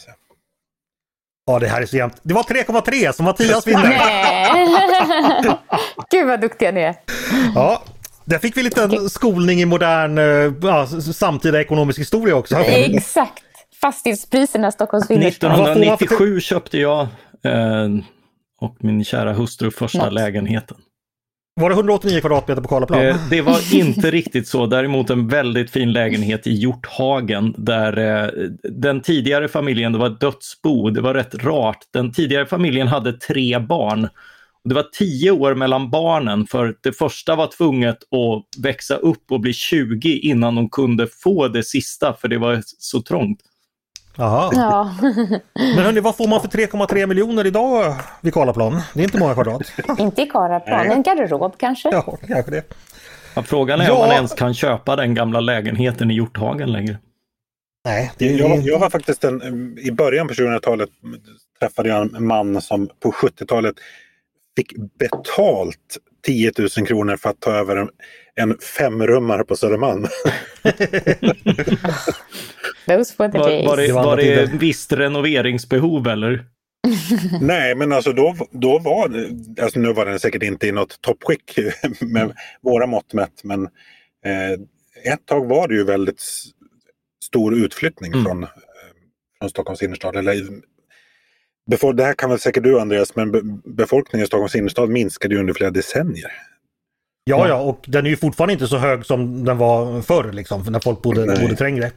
[1.45, 2.20] Ja, det här är så jämnt.
[2.24, 3.99] Det var 3,3 som Mattias vinner.
[6.11, 6.95] Gud vad duktiga ni är.
[7.55, 7.84] Ja,
[8.26, 12.55] där fick vi lite skolning i modern eh, ja, samtida ekonomisk historia också.
[12.55, 13.43] Exakt.
[13.82, 15.51] Fastighetspriserna Stockholms innerstad.
[15.51, 17.01] 1997 köpte jag
[17.43, 17.88] eh,
[18.61, 20.13] och min kära hustru första Något.
[20.13, 20.78] lägenheten.
[21.60, 23.07] Var det 189 kvadratmeter på Karlaplan?
[23.07, 24.66] Eh, det var inte riktigt så.
[24.66, 28.30] Däremot en väldigt fin lägenhet i Hjorthagen där eh,
[28.64, 31.78] den tidigare familjen, det var ett dödsbo, det var rätt rart.
[31.93, 34.10] Den tidigare familjen hade tre barn.
[34.64, 39.39] Det var tio år mellan barnen för det första var tvunget att växa upp och
[39.39, 43.39] bli 20 innan de kunde få det sista för det var så trångt.
[44.20, 44.49] Jaha.
[44.53, 44.95] Ja.
[45.53, 48.82] Men hörni, vad får man för 3,3 miljoner idag vid Karlaplan?
[48.93, 49.61] Det är inte många kvadrat.
[49.99, 51.89] inte i Karlaplan, en garderob kanske?
[51.89, 52.63] Ja, kanske det.
[53.36, 53.93] Ja, frågan är ja.
[53.93, 56.97] om man ens kan köpa den gamla lägenheten i Hjorthagen längre.
[57.86, 60.89] Nej, det, jag, jag har faktiskt en, i början på 2000-talet
[61.59, 63.76] träffade jag en man som på 70-talet
[64.57, 67.89] fick betalt 10 000 kronor för att ta över en,
[68.39, 70.07] en femrummare på Södermalm.
[72.85, 73.67] Those were the days.
[73.67, 76.45] Var, var det, var det visst renoveringsbehov eller?
[77.41, 81.01] Nej, men alltså då, då var det, alltså nu var den säkert inte i något
[81.01, 81.59] toppskick
[82.01, 83.63] med våra mått mätt, men
[84.25, 84.51] eh,
[85.13, 86.23] ett tag var det ju väldigt
[87.25, 88.25] stor utflyttning mm.
[88.25, 88.49] från, eh,
[89.39, 90.15] från Stockholms innerstad.
[90.15, 90.35] Eller,
[91.93, 95.53] det här kan väl säkert du Andreas, men befolkningen i Stockholms innerstad minskade ju under
[95.53, 96.31] flera decennier.
[97.30, 100.63] Ja, ja, och den är ju fortfarande inte så hög som den var förr, liksom,
[100.69, 101.91] när folk bodde, bodde trängre.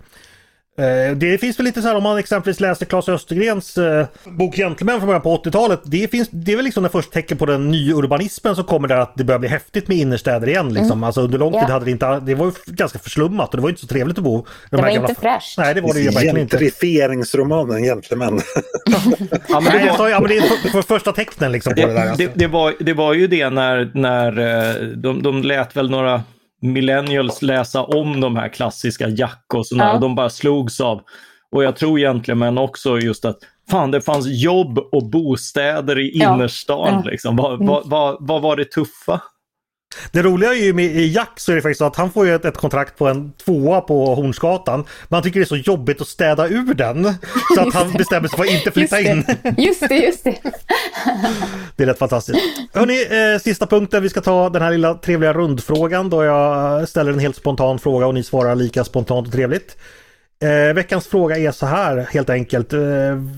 [0.78, 4.56] Eh, det finns väl lite så här om man exempelvis läser Claes Östergrens eh, bok
[4.56, 5.80] Gentlemen från början på 80-talet.
[5.84, 8.96] Det, finns, det är väl liksom det första tecken på den nyurbanismen som kommer där
[8.96, 10.74] att det börjar bli häftigt med innerstäder igen.
[10.74, 10.92] Liksom.
[10.92, 11.04] Mm.
[11.04, 11.70] Alltså under lång tid yeah.
[11.70, 14.24] hade det inte, det var ju ganska förslummat och det var inte så trevligt att
[14.24, 14.36] bo.
[14.36, 15.08] De det var gamla...
[15.08, 15.58] inte fräscht.
[15.58, 16.56] Nej det var det ju verkligen inte.
[16.56, 18.40] Gentrifieringsromanen Gentlemen.
[19.48, 21.86] ja, men det, var, ja, men det är för, för första tecknen liksom på det,
[21.86, 22.08] det där.
[22.08, 22.16] Alltså.
[22.26, 26.22] Det, det, var, det var ju det när, när eh, de, de lät väl några
[26.62, 29.84] millennials läsa om de här klassiska Jack och sådär.
[29.84, 29.94] Ja.
[29.94, 31.02] Och de bara slogs av.
[31.52, 33.38] Och jag tror egentligen men också just att
[33.70, 36.34] fan det fanns jobb och bostäder i ja.
[36.34, 37.02] innerstan.
[37.04, 37.10] Ja.
[37.10, 37.36] Liksom.
[37.36, 37.66] Vad, mm.
[37.66, 39.20] vad, vad, vad var det tuffa?
[40.12, 42.44] Det roliga är ju med Jack så är det faktiskt att han får ju ett,
[42.44, 44.84] ett, kontrakt på en tvåa på Hornsgatan.
[45.08, 47.14] Men han tycker det är så jobbigt att städa ur den.
[47.54, 49.24] Så att han bestämmer sig för att inte flytta in.
[49.56, 50.38] Just det, just det.
[51.76, 52.38] det är rätt fantastiskt.
[52.72, 54.02] Hörni, eh, sista punkten.
[54.02, 58.06] Vi ska ta den här lilla trevliga rundfrågan då jag ställer en helt spontan fråga
[58.06, 59.76] och ni svarar lika spontant och trevligt.
[60.42, 62.72] Eh, veckans fråga är så här helt enkelt.
[62.72, 62.80] Eh,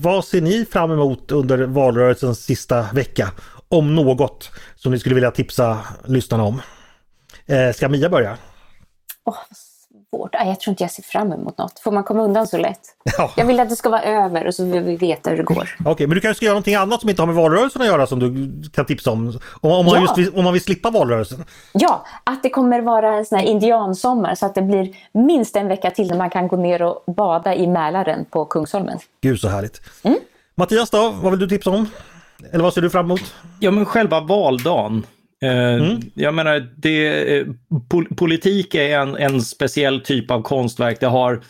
[0.01, 3.31] vad ser ni fram emot under valrörelsens sista vecka?
[3.69, 6.61] Om något som ni skulle vilja tipsa lyssnarna om?
[7.45, 8.37] Eh, ska Mia börja?
[9.25, 9.37] Oh,
[10.15, 10.29] svårt.
[10.33, 11.79] Jag tror inte jag ser fram emot något.
[11.79, 12.79] Får man komma undan så lätt?
[13.17, 13.31] Ja.
[13.37, 15.75] Jag vill att det ska vara över och så vill vi veta hur det går.
[15.79, 17.87] Okej, okay, men du kanske ska göra någonting annat som inte har med valrörelsen att
[17.87, 19.39] göra som du kan tipsa om?
[19.61, 20.01] Om, om, man, ja.
[20.01, 21.43] just vill, om man vill slippa valrörelsen?
[21.71, 25.67] Ja, att det kommer vara en sån här indiansommar så att det blir minst en
[25.67, 28.99] vecka till när man kan gå ner och bada i Mälaren på Kungsholmen.
[29.21, 29.81] Gud så härligt.
[30.03, 30.19] Mm.
[30.55, 31.89] Mattias då, vad vill du tipsa om?
[32.51, 33.35] Eller vad ser du fram emot?
[33.59, 35.05] Ja, men själva valdagen.
[35.43, 36.01] Eh, mm.
[36.13, 37.45] Jag menar, det, eh,
[38.15, 40.99] politik är en, en speciell typ av konstverk.
[40.99, 41.41] Det har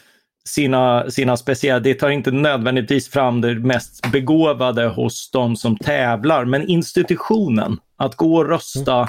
[0.48, 6.46] sina, sina speciella, det tar inte nödvändigtvis fram det mest begåvade hos de som tävlar,
[6.46, 9.02] men institutionen, att gå och rösta,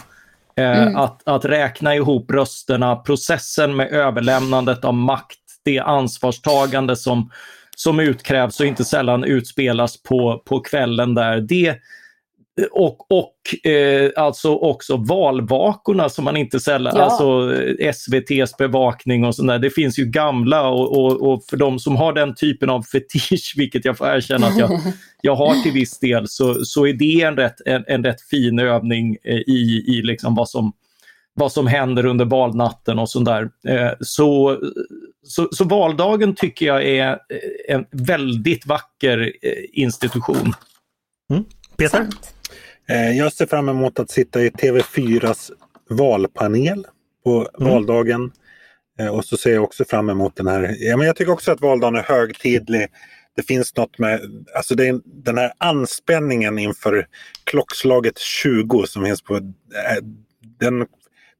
[0.56, 0.96] eh, mm.
[0.96, 7.30] att, att räkna ihop rösterna, processen med överlämnandet av makt, det ansvarstagande som,
[7.78, 11.40] som utkrävs och inte sällan utspelas på, på kvällen där.
[11.40, 11.76] Det,
[12.70, 17.02] och, och eh, alltså också valvakorna som man inte sällan, ja.
[17.02, 19.58] alltså eh, SVTs bevakning och sådär.
[19.58, 23.54] Det finns ju gamla och, och, och, för de som har den typen av fetisch,
[23.56, 24.70] vilket jag får erkänna att jag,
[25.22, 28.58] jag har till viss del, så, så är det en rätt, en, en rätt fin
[28.58, 30.72] övning eh, i, i liksom vad som
[31.36, 33.50] vad som händer under valnatten och sådär.
[33.68, 34.60] Eh, så,
[35.22, 39.32] så, så, valdagen tycker jag är eh, en väldigt vacker
[39.72, 40.52] institution.
[41.30, 41.44] Mm.
[41.76, 41.98] Peter?
[41.98, 42.34] Sant.
[42.88, 45.50] Eh, jag ser fram emot att sitta i TV4s
[45.90, 46.86] valpanel
[47.24, 47.72] på mm.
[47.72, 48.32] valdagen.
[48.98, 51.52] Eh, och så ser jag också fram emot den här, ja, men jag tycker också
[51.52, 52.86] att valdagen är högtidlig.
[53.36, 54.20] Det finns något med,
[54.56, 57.06] alltså det, den här anspänningen inför
[57.44, 59.42] klockslaget 20 som finns på, eh,
[60.60, 60.86] den,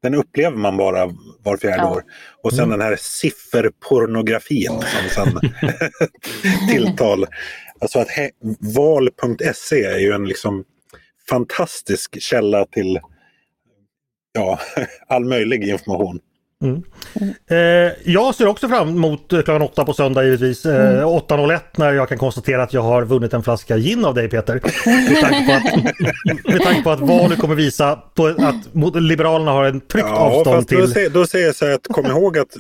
[0.07, 1.07] den upplever man bara
[1.43, 1.91] var fjärde ja.
[1.91, 2.03] år.
[2.43, 2.79] Och sen mm.
[2.79, 5.41] den här sifferpornografin som sen
[6.71, 7.27] tilltal.
[7.81, 8.09] Alltså att
[8.75, 10.65] val.se är ju en liksom
[11.29, 13.01] fantastisk källa till
[14.33, 14.61] ja,
[15.07, 16.21] all möjlig information.
[16.63, 16.83] Mm.
[17.51, 20.67] Eh, jag ser också fram emot klockan åtta på söndag givetvis.
[20.67, 21.05] Eh, mm.
[21.05, 24.61] 8.01 när jag kan konstatera att jag har vunnit en flaska gin av dig Peter.
[25.11, 29.65] Med tanke på att, med tanke på att valet kommer visa på att Liberalerna har
[29.65, 30.81] en tryggt ja, avstånd till...
[30.81, 32.57] Då säger, då säger jag så här att kom ihåg att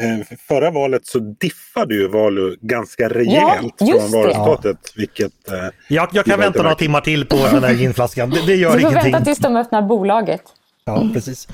[0.00, 4.78] Eh, förra valet så diffade ju Valu ganska rejält ja, från valresultatet.
[4.82, 4.90] Ja.
[4.96, 8.30] Vilket, eh, jag, jag kan vänta några timmar till på den här ginflaskan.
[8.30, 9.12] Det, det gör du får ingenting.
[9.12, 10.42] vänta tills de öppnar bolaget.
[10.84, 11.48] Ja, precis.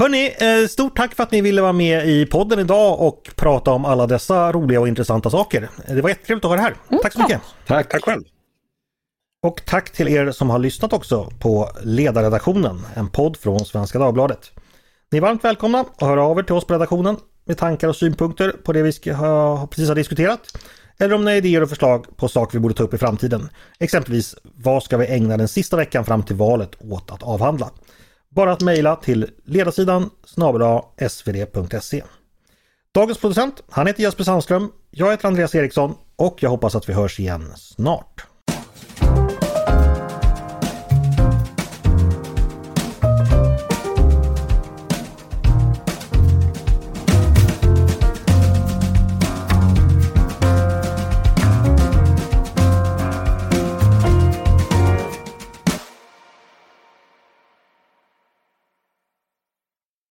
[0.00, 3.70] Hörni, eh, stort tack för att ni ville vara med i podden idag och prata
[3.70, 5.68] om alla dessa roliga och intressanta saker.
[5.88, 6.74] Det var jättetrevligt att ha er här.
[6.88, 7.40] Mm, tack så mycket.
[7.66, 7.88] Tack.
[7.88, 8.22] Tack själv.
[9.42, 14.50] Och tack till er som har lyssnat också på Ledarredaktionen, en podd från Svenska Dagbladet.
[15.10, 17.96] Ni är varmt välkomna att höra av er till oss på redaktionen med tankar och
[17.96, 20.58] synpunkter på det vi ska ha, precis har diskuterat.
[20.98, 23.48] Eller om ni har idéer och förslag på saker vi borde ta upp i framtiden.
[23.78, 27.70] Exempelvis, vad ska vi ägna den sista veckan fram till valet åt att avhandla?
[28.30, 32.02] Bara att mejla till ledarsidan snabel svd.se.
[32.92, 34.72] Dagens producent, han heter Jesper Sandström.
[34.90, 38.27] Jag heter Andreas Eriksson och jag hoppas att vi hörs igen snart.